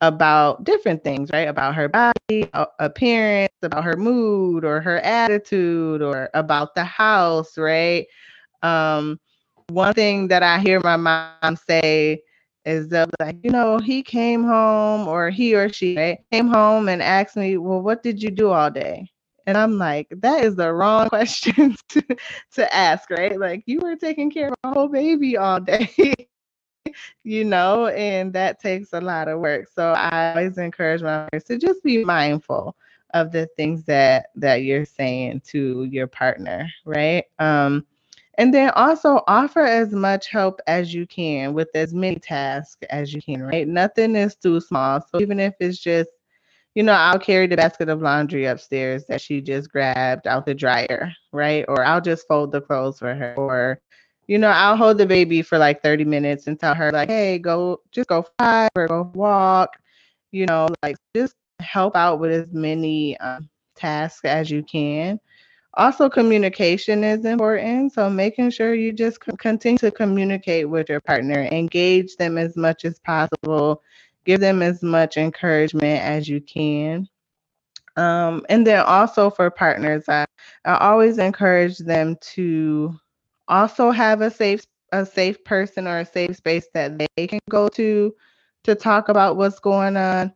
about 0.00 0.64
different 0.64 1.04
things, 1.04 1.30
right? 1.32 1.48
About 1.48 1.74
her 1.74 1.88
body, 1.88 2.50
appearance, 2.78 3.52
about 3.62 3.84
her 3.84 3.96
mood 3.96 4.64
or 4.64 4.80
her 4.80 4.98
attitude 5.00 6.02
or 6.02 6.30
about 6.34 6.74
the 6.74 6.84
house, 6.84 7.56
right? 7.58 8.06
Um, 8.62 9.20
one 9.68 9.94
thing 9.94 10.28
that 10.28 10.42
I 10.42 10.58
hear 10.60 10.80
my 10.80 10.96
mom 10.96 11.56
say 11.56 12.22
is 12.64 12.88
that 12.88 13.10
like, 13.20 13.36
you 13.42 13.50
know, 13.50 13.78
he 13.78 14.02
came 14.02 14.44
home 14.44 15.08
or 15.08 15.30
he 15.30 15.54
or 15.54 15.68
she 15.72 15.96
right, 15.96 16.18
came 16.30 16.48
home 16.48 16.88
and 16.88 17.02
asked 17.02 17.36
me, 17.36 17.56
well, 17.56 17.80
what 17.80 18.02
did 18.02 18.22
you 18.22 18.30
do 18.30 18.50
all 18.50 18.70
day? 18.70 19.10
And 19.46 19.56
I'm 19.56 19.78
like, 19.78 20.08
that 20.10 20.44
is 20.44 20.56
the 20.56 20.72
wrong 20.72 21.08
question 21.08 21.76
to, 21.90 22.02
to 22.52 22.74
ask, 22.74 23.10
right? 23.10 23.38
Like 23.38 23.64
you 23.66 23.80
were 23.80 23.96
taking 23.96 24.30
care 24.30 24.48
of 24.48 24.54
a 24.64 24.72
whole 24.72 24.88
baby 24.88 25.36
all 25.36 25.60
day. 25.60 25.90
you 27.24 27.44
know, 27.44 27.86
and 27.88 28.32
that 28.32 28.60
takes 28.60 28.92
a 28.92 29.00
lot 29.00 29.28
of 29.28 29.40
work. 29.40 29.68
So 29.74 29.92
I 29.92 30.30
always 30.30 30.58
encourage 30.58 31.02
my 31.02 31.28
parents 31.30 31.48
to 31.48 31.58
just 31.58 31.82
be 31.82 32.04
mindful 32.04 32.76
of 33.14 33.30
the 33.32 33.46
things 33.56 33.84
that 33.84 34.26
that 34.36 34.62
you're 34.62 34.84
saying 34.86 35.42
to 35.48 35.84
your 35.84 36.06
partner, 36.06 36.68
right? 36.84 37.24
Um, 37.38 37.86
and 38.42 38.52
then 38.52 38.70
also 38.70 39.22
offer 39.28 39.60
as 39.60 39.92
much 39.92 40.28
help 40.28 40.60
as 40.66 40.92
you 40.92 41.06
can 41.06 41.54
with 41.54 41.68
as 41.76 41.94
many 41.94 42.16
tasks 42.16 42.84
as 42.90 43.14
you 43.14 43.22
can, 43.22 43.40
right? 43.40 43.68
Nothing 43.68 44.16
is 44.16 44.34
too 44.34 44.60
small. 44.60 45.00
So 45.00 45.20
even 45.20 45.38
if 45.38 45.54
it's 45.60 45.78
just, 45.78 46.10
you 46.74 46.82
know, 46.82 46.92
I'll 46.92 47.20
carry 47.20 47.46
the 47.46 47.56
basket 47.56 47.88
of 47.88 48.02
laundry 48.02 48.46
upstairs 48.46 49.04
that 49.06 49.20
she 49.20 49.40
just 49.40 49.70
grabbed 49.70 50.26
out 50.26 50.44
the 50.44 50.54
dryer, 50.54 51.12
right? 51.30 51.64
Or 51.68 51.84
I'll 51.84 52.00
just 52.00 52.26
fold 52.26 52.50
the 52.50 52.60
clothes 52.60 52.98
for 52.98 53.14
her, 53.14 53.32
or 53.36 53.80
you 54.26 54.38
know, 54.38 54.48
I'll 54.48 54.76
hold 54.76 54.98
the 54.98 55.06
baby 55.06 55.42
for 55.42 55.56
like 55.56 55.80
30 55.80 56.04
minutes 56.04 56.48
and 56.48 56.58
tell 56.58 56.74
her, 56.74 56.90
like, 56.90 57.10
hey, 57.10 57.38
go 57.38 57.80
just 57.92 58.08
go 58.08 58.26
fly 58.40 58.68
or 58.74 58.88
go 58.88 59.08
walk, 59.14 59.76
you 60.32 60.46
know, 60.46 60.66
like 60.82 60.96
just 61.14 61.36
help 61.60 61.94
out 61.94 62.18
with 62.18 62.32
as 62.32 62.52
many 62.52 63.16
um, 63.18 63.48
tasks 63.76 64.24
as 64.24 64.50
you 64.50 64.64
can. 64.64 65.20
Also, 65.74 66.08
communication 66.10 67.02
is 67.02 67.24
important. 67.24 67.92
So, 67.92 68.10
making 68.10 68.50
sure 68.50 68.74
you 68.74 68.92
just 68.92 69.20
continue 69.38 69.78
to 69.78 69.90
communicate 69.90 70.68
with 70.68 70.88
your 70.88 71.00
partner, 71.00 71.48
engage 71.50 72.16
them 72.16 72.36
as 72.36 72.56
much 72.56 72.84
as 72.84 72.98
possible, 73.00 73.82
give 74.24 74.40
them 74.40 74.60
as 74.62 74.82
much 74.82 75.16
encouragement 75.16 76.02
as 76.02 76.28
you 76.28 76.40
can. 76.40 77.08
Um, 77.96 78.44
and 78.48 78.66
then 78.66 78.80
also 78.80 79.30
for 79.30 79.50
partners, 79.50 80.04
I, 80.08 80.26
I 80.64 80.76
always 80.76 81.18
encourage 81.18 81.78
them 81.78 82.16
to 82.34 82.94
also 83.48 83.90
have 83.90 84.20
a 84.20 84.30
safe 84.30 84.66
a 84.92 85.06
safe 85.06 85.42
person 85.44 85.86
or 85.88 86.00
a 86.00 86.04
safe 86.04 86.36
space 86.36 86.66
that 86.74 86.98
they 87.16 87.26
can 87.26 87.40
go 87.48 87.66
to 87.68 88.14
to 88.64 88.74
talk 88.74 89.08
about 89.08 89.36
what's 89.36 89.58
going 89.58 89.96
on 89.96 90.32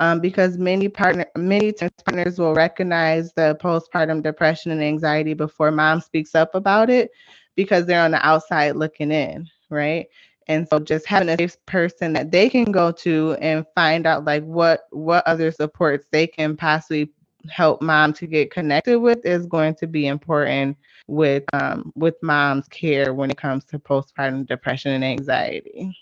um, 0.00 0.20
because 0.20 0.58
many 0.58 0.88
partner 0.88 1.26
many 1.36 1.72
partners 1.72 2.38
will 2.38 2.54
recognize 2.54 3.32
the 3.32 3.56
postpartum 3.60 4.22
depression 4.22 4.70
and 4.70 4.82
anxiety 4.82 5.34
before 5.34 5.70
mom 5.70 6.00
speaks 6.00 6.34
up 6.34 6.54
about 6.54 6.90
it 6.90 7.10
because 7.54 7.86
they're 7.86 8.02
on 8.02 8.10
the 8.10 8.26
outside 8.26 8.76
looking 8.76 9.10
in 9.10 9.48
right 9.70 10.08
and 10.48 10.68
so 10.68 10.78
just 10.78 11.06
having 11.06 11.28
a 11.28 11.36
safe 11.36 11.56
person 11.66 12.12
that 12.12 12.30
they 12.30 12.48
can 12.48 12.70
go 12.70 12.92
to 12.92 13.36
and 13.40 13.66
find 13.74 14.06
out 14.06 14.24
like 14.24 14.44
what 14.44 14.86
what 14.90 15.26
other 15.26 15.50
supports 15.50 16.06
they 16.10 16.26
can 16.26 16.56
possibly 16.56 17.10
help 17.48 17.80
mom 17.82 18.12
to 18.12 18.26
get 18.26 18.50
connected 18.50 18.98
with 18.98 19.24
is 19.24 19.46
going 19.46 19.74
to 19.74 19.86
be 19.86 20.06
important 20.06 20.76
with 21.06 21.44
um, 21.52 21.92
with 21.94 22.14
mom's 22.22 22.68
care 22.68 23.14
when 23.14 23.30
it 23.30 23.36
comes 23.36 23.64
to 23.64 23.78
postpartum 23.78 24.46
depression 24.46 24.92
and 24.92 25.04
anxiety. 25.04 25.96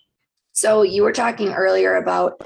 So 0.54 0.82
you 0.82 1.02
were 1.02 1.12
talking 1.12 1.52
earlier 1.52 1.96
about 1.96 2.40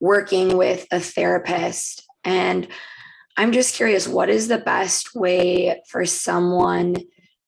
working 0.00 0.56
with 0.56 0.86
a 0.90 0.98
therapist 0.98 2.06
and 2.24 2.66
I'm 3.36 3.52
just 3.52 3.74
curious 3.74 4.08
what 4.08 4.28
is 4.28 4.48
the 4.48 4.58
best 4.58 5.14
way 5.14 5.80
for 5.88 6.04
someone 6.04 6.96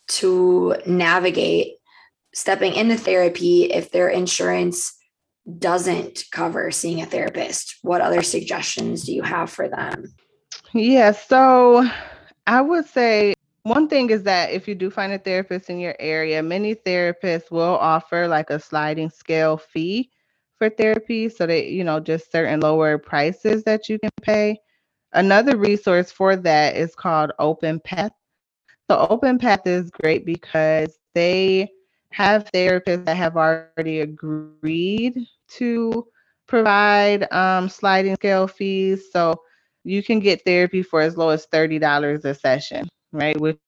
to 0.08 0.76
navigate 0.86 1.74
stepping 2.34 2.74
into 2.74 2.96
therapy 2.96 3.64
if 3.64 3.90
their 3.90 4.08
insurance 4.08 4.94
doesn't 5.58 6.24
cover 6.30 6.70
seeing 6.70 7.02
a 7.02 7.06
therapist? 7.06 7.76
What 7.82 8.00
other 8.00 8.22
suggestions 8.22 9.04
do 9.04 9.12
you 9.12 9.22
have 9.22 9.50
for 9.50 9.68
them? 9.68 10.14
Yeah, 10.72 11.12
so 11.12 11.86
I 12.46 12.60
would 12.60 12.86
say 12.86 13.34
one 13.64 13.88
thing 13.88 14.10
is 14.10 14.22
that 14.24 14.50
if 14.50 14.66
you 14.66 14.74
do 14.74 14.90
find 14.90 15.12
a 15.12 15.18
therapist 15.18 15.70
in 15.70 15.78
your 15.78 15.94
area, 16.00 16.42
many 16.42 16.74
therapists 16.74 17.50
will 17.50 17.76
offer 17.78 18.26
like 18.26 18.50
a 18.50 18.58
sliding 18.58 19.10
scale 19.10 19.56
fee 19.56 20.10
for 20.58 20.68
therapy 20.68 21.28
so 21.28 21.46
that 21.46 21.66
you 21.66 21.84
know 21.84 22.00
just 22.00 22.30
certain 22.30 22.60
lower 22.60 22.98
prices 22.98 23.64
that 23.64 23.88
you 23.88 23.98
can 23.98 24.10
pay. 24.22 24.58
Another 25.12 25.56
resource 25.56 26.10
for 26.10 26.36
that 26.36 26.76
is 26.76 26.94
called 26.94 27.32
Open 27.38 27.80
Path. 27.80 28.12
So 28.90 29.06
Open 29.10 29.38
Path 29.38 29.66
is 29.66 29.90
great 29.90 30.24
because 30.24 30.98
they 31.14 31.70
have 32.12 32.50
therapists 32.52 33.04
that 33.04 33.16
have 33.16 33.36
already 33.36 34.00
agreed 34.00 35.18
to 35.48 36.06
provide 36.46 37.30
um, 37.32 37.68
sliding 37.68 38.14
scale 38.16 38.46
fees. 38.46 39.10
So 39.12 39.34
you 39.84 40.02
can 40.02 40.20
get 40.20 40.44
therapy 40.44 40.82
for 40.82 41.00
as 41.00 41.16
low 41.16 41.30
as 41.30 41.46
$30 41.52 42.24
a 42.24 42.34
session, 42.34 42.88
right? 43.12 43.38
Which 43.40 43.58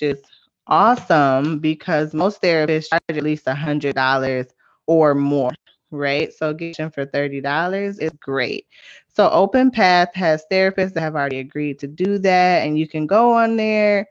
is 0.00 0.20
awesome 0.66 1.58
because 1.58 2.14
most 2.14 2.40
therapists 2.42 2.88
charge 2.90 3.02
at 3.10 3.22
least 3.22 3.46
a 3.46 3.54
$100 3.54 4.46
or 4.86 5.14
more, 5.14 5.52
right? 5.90 6.32
So 6.32 6.52
getting 6.54 6.90
for 6.90 7.06
$30 7.06 7.98
is 7.98 8.10
great. 8.20 8.66
So 9.08 9.28
Open 9.30 9.70
Path 9.70 10.14
has 10.14 10.44
therapists 10.50 10.94
that 10.94 11.00
have 11.00 11.14
already 11.16 11.40
agreed 11.40 11.78
to 11.80 11.86
do 11.86 12.18
that, 12.18 12.66
and 12.66 12.78
you 12.78 12.88
can 12.88 13.06
go 13.06 13.32
on 13.32 13.56
there, 13.56 14.08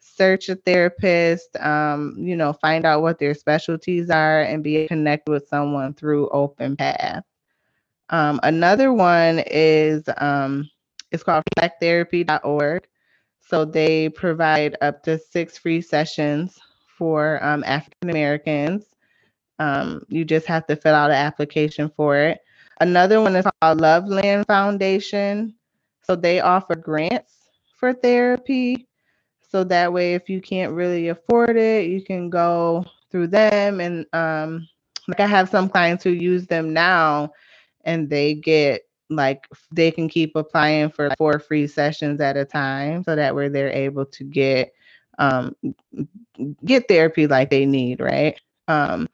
search 0.00 0.48
a 0.48 0.56
therapist, 0.56 1.56
um, 1.56 2.14
you 2.18 2.36
know, 2.36 2.52
find 2.52 2.84
out 2.86 3.02
what 3.02 3.18
their 3.18 3.34
specialties 3.34 4.10
are, 4.10 4.42
and 4.42 4.62
be 4.62 4.86
connected 4.86 5.30
with 5.30 5.48
someone 5.48 5.94
through 5.94 6.28
Open 6.30 6.76
Path. 6.76 7.24
Um, 8.10 8.38
another 8.42 8.92
one 8.92 9.40
is 9.46 10.04
um, 10.18 10.68
it's 11.10 11.22
called 11.22 11.42
reflecttherapy.org. 11.58 12.86
So 13.46 13.64
they 13.64 14.08
provide 14.08 14.76
up 14.80 15.02
to 15.04 15.18
six 15.18 15.58
free 15.58 15.80
sessions 15.80 16.58
for 16.98 17.42
um, 17.44 17.62
African 17.64 18.10
Americans. 18.10 18.86
Um, 19.58 20.02
you 20.08 20.24
just 20.24 20.46
have 20.46 20.66
to 20.66 20.76
fill 20.76 20.94
out 20.94 21.10
an 21.10 21.16
application 21.16 21.90
for 21.96 22.16
it. 22.16 22.40
Another 22.80 23.20
one 23.20 23.36
is 23.36 23.46
called 23.60 23.80
Loveland 23.80 24.46
Foundation. 24.46 25.54
So 26.02 26.16
they 26.16 26.40
offer 26.40 26.74
grants 26.74 27.34
for 27.76 27.92
therapy. 27.92 28.88
So 29.48 29.62
that 29.64 29.92
way, 29.92 30.14
if 30.14 30.28
you 30.28 30.40
can't 30.40 30.72
really 30.72 31.08
afford 31.08 31.56
it, 31.56 31.86
you 31.86 32.02
can 32.02 32.30
go 32.30 32.84
through 33.10 33.28
them. 33.28 33.80
And 33.80 34.06
um, 34.12 34.68
like 35.06 35.20
I 35.20 35.26
have 35.26 35.48
some 35.48 35.68
clients 35.68 36.02
who 36.02 36.10
use 36.10 36.46
them 36.46 36.72
now 36.72 37.30
and 37.84 38.08
they 38.08 38.34
get 38.34 38.83
like 39.10 39.46
they 39.72 39.90
can 39.90 40.08
keep 40.08 40.34
applying 40.36 40.90
for 40.90 41.10
four 41.18 41.38
free 41.38 41.66
sessions 41.66 42.20
at 42.20 42.36
a 42.36 42.44
time 42.44 43.02
so 43.04 43.14
that 43.14 43.34
way 43.34 43.48
they're 43.48 43.70
able 43.70 44.04
to 44.06 44.24
get 44.24 44.72
um 45.18 45.54
get 46.64 46.88
therapy 46.88 47.26
like 47.26 47.50
they 47.50 47.66
need 47.66 48.00
right? 48.00 48.40
Um 48.68 49.08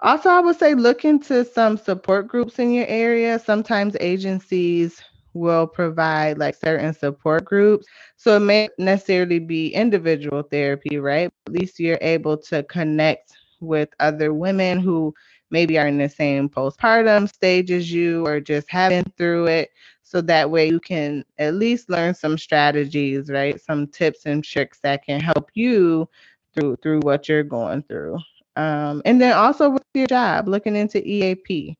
also 0.00 0.28
i 0.30 0.40
would 0.40 0.58
say 0.58 0.74
look 0.74 1.04
into 1.04 1.44
some 1.44 1.76
support 1.76 2.26
groups 2.28 2.58
in 2.58 2.72
your 2.72 2.86
area. 2.86 3.38
Sometimes 3.38 3.96
agencies 4.00 5.00
will 5.34 5.66
provide 5.66 6.38
like 6.38 6.54
certain 6.54 6.92
support 6.92 7.44
groups. 7.44 7.86
So 8.16 8.36
it 8.36 8.40
may 8.40 8.68
necessarily 8.78 9.38
be 9.38 9.68
individual 9.74 10.42
therapy 10.42 10.98
right? 10.98 11.30
At 11.46 11.52
least 11.52 11.80
you're 11.80 11.98
able 12.00 12.36
to 12.38 12.62
connect 12.64 13.32
with 13.60 13.88
other 14.00 14.34
women 14.34 14.78
who 14.80 15.14
maybe 15.52 15.78
are 15.78 15.86
in 15.86 15.98
the 15.98 16.08
same 16.08 16.48
postpartum 16.48 17.32
stage 17.32 17.70
as 17.70 17.92
you 17.92 18.26
or 18.26 18.40
just 18.40 18.68
having 18.68 19.04
through 19.16 19.46
it. 19.46 19.70
So 20.02 20.20
that 20.22 20.50
way 20.50 20.68
you 20.68 20.80
can 20.80 21.24
at 21.38 21.54
least 21.54 21.88
learn 21.88 22.14
some 22.14 22.36
strategies, 22.36 23.30
right? 23.30 23.60
Some 23.60 23.86
tips 23.86 24.26
and 24.26 24.42
tricks 24.42 24.80
that 24.82 25.04
can 25.04 25.20
help 25.20 25.50
you 25.54 26.08
through 26.54 26.76
through 26.82 27.00
what 27.00 27.28
you're 27.28 27.44
going 27.44 27.82
through. 27.84 28.18
Um, 28.56 29.00
and 29.04 29.20
then 29.20 29.32
also 29.32 29.70
with 29.70 29.84
your 29.94 30.06
job, 30.06 30.48
looking 30.48 30.76
into 30.76 31.06
EAP, 31.06 31.78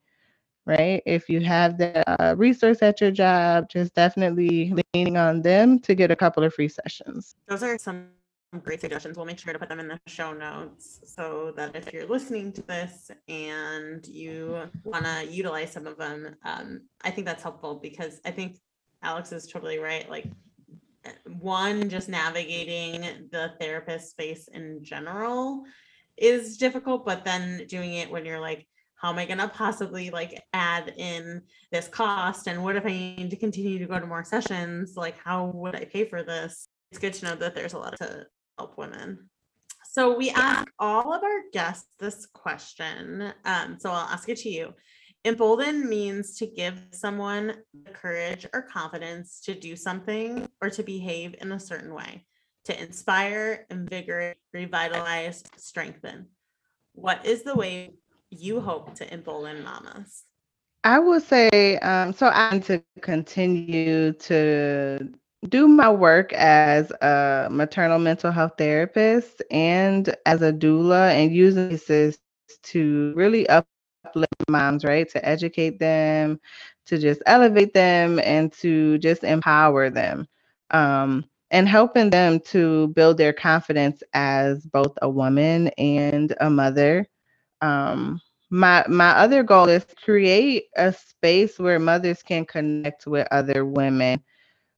right? 0.64 1.02
If 1.04 1.28
you 1.28 1.40
have 1.40 1.76
the 1.76 2.08
uh, 2.22 2.34
resource 2.36 2.82
at 2.82 3.00
your 3.00 3.10
job, 3.10 3.68
just 3.68 3.94
definitely 3.94 4.72
leaning 4.94 5.16
on 5.16 5.42
them 5.42 5.78
to 5.80 5.94
get 5.94 6.10
a 6.10 6.16
couple 6.16 6.44
of 6.44 6.54
free 6.54 6.68
sessions. 6.68 7.34
Those 7.48 7.62
are 7.62 7.76
some 7.76 8.08
great 8.60 8.80
suggestions. 8.80 9.16
We'll 9.16 9.26
make 9.26 9.38
sure 9.38 9.52
to 9.52 9.58
put 9.58 9.68
them 9.68 9.80
in 9.80 9.88
the 9.88 9.98
show 10.06 10.32
notes 10.32 11.00
so 11.04 11.52
that 11.56 11.74
if 11.74 11.92
you're 11.92 12.06
listening 12.06 12.52
to 12.52 12.62
this 12.62 13.10
and 13.28 14.06
you 14.06 14.68
want 14.84 15.04
to 15.04 15.26
utilize 15.30 15.72
some 15.72 15.86
of 15.86 15.96
them, 15.96 16.36
um, 16.44 16.82
I 17.02 17.10
think 17.10 17.26
that's 17.26 17.42
helpful 17.42 17.76
because 17.76 18.20
I 18.24 18.30
think 18.30 18.58
Alex 19.02 19.32
is 19.32 19.46
totally 19.46 19.78
right. 19.78 20.08
Like, 20.08 20.26
one, 21.40 21.88
just 21.88 22.08
navigating 22.08 23.28
the 23.32 23.52
therapist 23.58 24.10
space 24.10 24.48
in 24.48 24.84
general 24.84 25.64
is 26.16 26.58
difficult, 26.58 27.04
but 27.06 27.24
then 27.24 27.66
doing 27.66 27.94
it 27.94 28.10
when 28.10 28.24
you're 28.24 28.40
like 28.40 28.66
how 29.02 29.10
am 29.10 29.18
I 29.18 29.26
going 29.26 29.38
to 29.38 29.48
possibly 29.48 30.10
like 30.10 30.40
add 30.52 30.94
in 30.96 31.42
this 31.72 31.88
cost? 31.88 32.46
And 32.46 32.62
what 32.62 32.76
if 32.76 32.86
I 32.86 32.90
need 32.90 33.30
to 33.30 33.36
continue 33.36 33.80
to 33.80 33.86
go 33.86 33.98
to 33.98 34.06
more 34.06 34.22
sessions? 34.22 34.96
Like, 34.96 35.16
how 35.18 35.46
would 35.46 35.74
I 35.74 35.86
pay 35.86 36.04
for 36.04 36.22
this? 36.22 36.68
It's 36.92 37.00
good 37.00 37.12
to 37.14 37.24
know 37.24 37.34
that 37.34 37.56
there's 37.56 37.72
a 37.72 37.78
lot 37.78 37.96
to 37.98 38.26
help 38.58 38.78
women. 38.78 39.28
So 39.90 40.16
we 40.16 40.30
ask 40.30 40.66
all 40.78 41.12
of 41.12 41.22
our 41.22 41.42
guests 41.52 41.86
this 41.98 42.26
question. 42.26 43.32
Um, 43.44 43.76
so 43.78 43.90
I'll 43.90 44.08
ask 44.08 44.28
it 44.28 44.38
to 44.38 44.48
you. 44.48 44.74
Embolden 45.24 45.88
means 45.88 46.36
to 46.38 46.46
give 46.46 46.80
someone 46.90 47.54
the 47.84 47.90
courage 47.90 48.46
or 48.52 48.62
confidence 48.62 49.40
to 49.42 49.54
do 49.54 49.76
something 49.76 50.48
or 50.60 50.70
to 50.70 50.82
behave 50.82 51.34
in 51.40 51.52
a 51.52 51.60
certain 51.60 51.94
way, 51.94 52.24
to 52.64 52.82
inspire, 52.82 53.66
invigorate, 53.70 54.36
revitalize, 54.52 55.44
strengthen. 55.56 56.26
What 56.94 57.24
is 57.24 57.42
the 57.42 57.54
way 57.54 57.94
you 58.30 58.60
hope 58.60 58.94
to 58.96 59.12
embolden 59.12 59.62
mamas? 59.62 60.24
I 60.84 60.98
would 60.98 61.22
say, 61.22 61.78
um, 61.78 62.12
so 62.12 62.26
I 62.26 62.54
need 62.54 62.64
to 62.64 62.82
continue 63.00 64.12
to 64.14 65.12
do 65.48 65.68
my 65.68 65.90
work 65.90 66.32
as 66.34 66.90
a 67.02 67.48
maternal 67.50 67.98
mental 67.98 68.30
health 68.32 68.52
therapist 68.58 69.42
and 69.50 70.14
as 70.26 70.42
a 70.42 70.52
doula 70.52 71.10
and 71.12 71.34
using 71.34 71.78
this 71.88 72.18
to 72.64 73.12
really 73.16 73.48
uplift 73.48 74.34
moms, 74.48 74.84
right? 74.84 75.08
To 75.10 75.26
educate 75.28 75.78
them, 75.80 76.40
to 76.86 76.98
just 76.98 77.22
elevate 77.26 77.74
them 77.74 78.18
and 78.20 78.52
to 78.54 78.98
just 78.98 79.24
empower 79.24 79.90
them. 79.90 80.28
Um, 80.70 81.24
and 81.50 81.68
helping 81.68 82.10
them 82.10 82.40
to 82.46 82.88
build 82.88 83.18
their 83.18 83.32
confidence 83.32 84.02
as 84.14 84.64
both 84.66 84.96
a 85.02 85.08
woman 85.10 85.68
and 85.78 86.34
a 86.40 86.50
mother 86.50 87.06
um, 87.60 88.20
my 88.50 88.84
my 88.88 89.10
other 89.10 89.42
goal 89.42 89.68
is 89.68 89.86
create 90.04 90.64
a 90.76 90.92
space 90.92 91.58
where 91.58 91.78
mothers 91.78 92.22
can 92.22 92.44
connect 92.44 93.06
with 93.06 93.26
other 93.32 93.64
women 93.64 94.22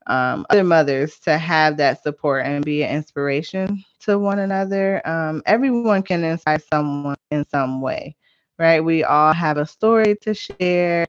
um, 0.06 0.46
other 0.50 0.64
mothers 0.64 1.18
to 1.20 1.38
have 1.38 1.76
that 1.78 2.02
support 2.02 2.46
and 2.46 2.64
be 2.64 2.82
an 2.84 2.94
inspiration 2.96 3.82
to 4.00 4.18
one 4.18 4.40
another. 4.40 5.06
Um, 5.08 5.42
everyone 5.46 6.02
can 6.02 6.24
inspire 6.24 6.60
someone 6.72 7.16
in 7.30 7.46
some 7.48 7.80
way 7.80 8.16
right? 8.58 8.80
We 8.84 9.04
all 9.04 9.32
have 9.32 9.56
a 9.58 9.66
story 9.66 10.16
to 10.22 10.34
share 10.34 11.06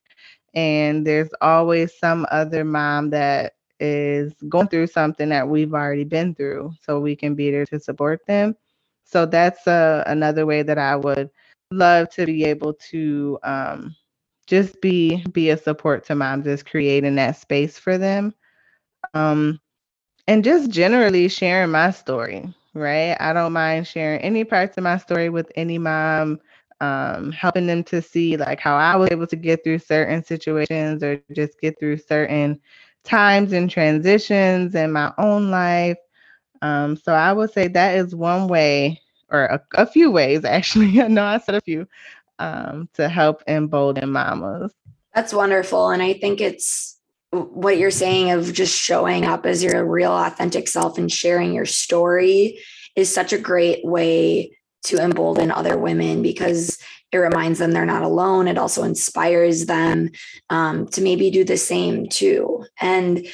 and 0.53 1.05
there's 1.05 1.29
always 1.41 1.97
some 1.97 2.25
other 2.31 2.63
mom 2.63 3.09
that 3.11 3.53
is 3.79 4.33
going 4.49 4.67
through 4.69 4.87
something 4.87 5.29
that 5.29 5.47
we've 5.47 5.73
already 5.73 6.05
been 6.05 6.33
through 6.35 6.73
so 6.81 6.99
we 6.99 7.15
can 7.15 7.35
be 7.35 7.51
there 7.51 7.65
to 7.67 7.79
support 7.79 8.25
them. 8.27 8.55
So 9.03 9.25
that's 9.25 9.67
uh, 9.67 10.03
another 10.07 10.45
way 10.45 10.63
that 10.63 10.77
i 10.79 10.95
would 10.95 11.29
love 11.71 12.09
to 12.11 12.25
be 12.25 12.45
able 12.45 12.73
to 12.91 13.39
um, 13.43 13.95
just 14.47 14.81
be 14.81 15.23
be 15.33 15.49
a 15.49 15.57
support 15.57 16.05
to 16.05 16.15
moms 16.15 16.47
is 16.47 16.63
creating 16.63 17.15
that 17.15 17.37
space 17.37 17.77
for 17.79 17.97
them 17.97 18.33
um, 19.13 19.59
and 20.27 20.43
just 20.43 20.69
generally 20.69 21.27
sharing 21.27 21.71
my 21.71 21.91
story 21.91 22.53
right 22.73 23.15
i 23.19 23.31
don't 23.33 23.53
mind 23.53 23.87
sharing 23.87 24.19
any 24.21 24.43
parts 24.43 24.77
of 24.77 24.83
my 24.83 24.97
story 24.97 25.29
with 25.29 25.51
any 25.55 25.77
mom 25.77 26.39
um, 26.81 27.31
helping 27.31 27.67
them 27.67 27.83
to 27.83 28.01
see 28.01 28.35
like 28.35 28.59
how 28.59 28.75
i 28.75 28.95
was 28.95 29.09
able 29.11 29.27
to 29.27 29.35
get 29.37 29.63
through 29.63 29.79
certain 29.79 30.23
situations 30.23 31.01
or 31.03 31.21
just 31.33 31.59
get 31.61 31.79
through 31.79 31.97
certain 31.97 32.59
times 33.03 33.53
and 33.53 33.69
transitions 33.69 34.75
in 34.75 34.91
my 34.91 35.11
own 35.17 35.49
life 35.49 35.97
um, 36.61 36.97
so 36.97 37.13
i 37.13 37.31
would 37.31 37.51
say 37.51 37.67
that 37.67 37.95
is 37.95 38.13
one 38.15 38.47
way 38.47 38.99
or 39.29 39.45
a, 39.45 39.61
a 39.75 39.85
few 39.85 40.11
ways 40.11 40.45
actually. 40.45 41.01
I 41.01 41.07
know 41.07 41.25
I 41.25 41.37
said 41.39 41.55
a 41.55 41.61
few 41.61 41.87
um, 42.39 42.89
to 42.93 43.09
help 43.09 43.43
embolden 43.47 44.11
mamas. 44.11 44.73
That's 45.13 45.33
wonderful. 45.33 45.89
And 45.89 46.01
I 46.01 46.13
think 46.13 46.41
it's 46.41 46.94
what 47.35 47.77
you're 47.77 47.91
saying 47.91 48.31
of 48.31 48.53
just 48.53 48.77
showing 48.77 49.25
up 49.25 49.45
as 49.45 49.63
your 49.63 49.85
real 49.85 50.11
authentic 50.11 50.67
self 50.67 50.97
and 50.97 51.11
sharing 51.11 51.53
your 51.53 51.65
story 51.65 52.59
is 52.95 53.13
such 53.13 53.33
a 53.33 53.37
great 53.37 53.83
way 53.85 54.57
to 54.83 54.97
embolden 54.97 55.51
other 55.51 55.77
women 55.77 56.21
because 56.21 56.77
it 57.11 57.17
reminds 57.17 57.59
them 57.59 57.71
they're 57.71 57.85
not 57.85 58.03
alone. 58.03 58.47
It 58.47 58.57
also 58.57 58.83
inspires 58.83 59.65
them 59.65 60.09
um, 60.49 60.87
to 60.89 61.01
maybe 61.01 61.31
do 61.31 61.43
the 61.43 61.57
same 61.57 62.07
too. 62.07 62.65
And 62.79 63.25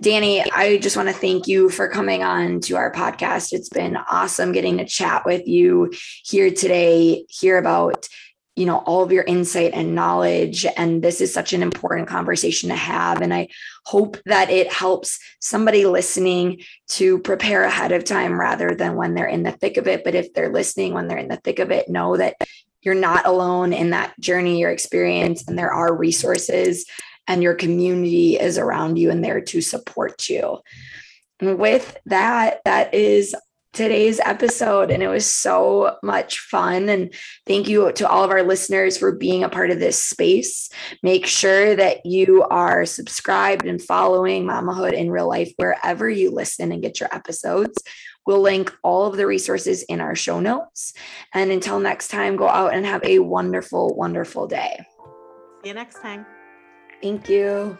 Danny, 0.00 0.48
I 0.52 0.78
just 0.78 0.96
want 0.96 1.08
to 1.08 1.14
thank 1.14 1.48
you 1.48 1.68
for 1.70 1.88
coming 1.88 2.22
on 2.22 2.60
to 2.60 2.76
our 2.76 2.92
podcast. 2.92 3.52
It's 3.52 3.68
been 3.68 3.96
awesome 3.96 4.52
getting 4.52 4.78
to 4.78 4.84
chat 4.84 5.26
with 5.26 5.46
you 5.48 5.92
here 6.24 6.50
today, 6.50 7.24
hear 7.28 7.58
about 7.58 8.08
you 8.58 8.66
know 8.66 8.78
all 8.78 9.02
of 9.02 9.12
your 9.12 9.24
insight 9.24 9.72
and 9.72 9.94
knowledge 9.94 10.66
and 10.76 11.02
this 11.02 11.20
is 11.20 11.32
such 11.32 11.52
an 11.52 11.62
important 11.62 12.08
conversation 12.08 12.68
to 12.68 12.76
have 12.76 13.22
and 13.22 13.32
i 13.32 13.48
hope 13.84 14.16
that 14.24 14.50
it 14.50 14.72
helps 14.72 15.18
somebody 15.40 15.86
listening 15.86 16.60
to 16.88 17.18
prepare 17.20 17.62
ahead 17.62 17.92
of 17.92 18.04
time 18.04 18.38
rather 18.38 18.74
than 18.74 18.96
when 18.96 19.14
they're 19.14 19.26
in 19.26 19.42
the 19.42 19.52
thick 19.52 19.76
of 19.76 19.86
it 19.86 20.04
but 20.04 20.14
if 20.14 20.32
they're 20.34 20.52
listening 20.52 20.92
when 20.92 21.08
they're 21.08 21.18
in 21.18 21.28
the 21.28 21.36
thick 21.36 21.58
of 21.58 21.70
it 21.70 21.88
know 21.88 22.16
that 22.16 22.34
you're 22.82 22.94
not 22.94 23.26
alone 23.26 23.72
in 23.72 23.90
that 23.90 24.18
journey 24.20 24.58
your 24.58 24.70
experience 24.70 25.46
and 25.46 25.58
there 25.58 25.72
are 25.72 25.94
resources 25.94 26.84
and 27.28 27.42
your 27.42 27.54
community 27.54 28.38
is 28.38 28.58
around 28.58 28.96
you 28.96 29.10
and 29.10 29.22
there 29.22 29.40
to 29.42 29.60
support 29.60 30.28
you. 30.28 30.58
And 31.40 31.58
with 31.58 31.96
that, 32.06 32.62
that 32.64 32.94
is 32.94 33.36
today's 33.72 34.20
episode 34.20 34.90
and 34.90 35.02
it 35.02 35.08
was 35.08 35.26
so 35.26 35.96
much 36.02 36.40
fun. 36.40 36.88
And 36.88 37.12
thank 37.46 37.68
you 37.68 37.92
to 37.92 38.08
all 38.08 38.24
of 38.24 38.30
our 38.30 38.42
listeners 38.42 38.96
for 38.96 39.12
being 39.12 39.44
a 39.44 39.48
part 39.48 39.70
of 39.70 39.78
this 39.78 40.02
space. 40.02 40.70
Make 41.02 41.26
sure 41.26 41.76
that 41.76 42.04
you 42.04 42.42
are 42.44 42.86
subscribed 42.86 43.66
and 43.66 43.80
following 43.80 44.44
mamahood 44.44 44.92
in 44.92 45.10
real 45.10 45.28
life 45.28 45.52
wherever 45.56 46.08
you 46.08 46.30
listen 46.30 46.72
and 46.72 46.82
get 46.82 47.00
your 47.00 47.14
episodes. 47.14 47.82
We'll 48.26 48.40
link 48.40 48.74
all 48.82 49.06
of 49.06 49.16
the 49.16 49.26
resources 49.26 49.82
in 49.84 50.00
our 50.00 50.14
show 50.14 50.40
notes. 50.40 50.92
And 51.32 51.50
until 51.50 51.80
next 51.80 52.08
time 52.08 52.36
go 52.36 52.48
out 52.48 52.74
and 52.74 52.84
have 52.84 53.02
a 53.04 53.20
wonderful 53.20 53.96
wonderful 53.96 54.46
day. 54.46 54.84
See 55.62 55.68
you 55.68 55.74
next 55.74 56.00
time. 56.02 56.26
Thank 57.02 57.28
you. 57.28 57.78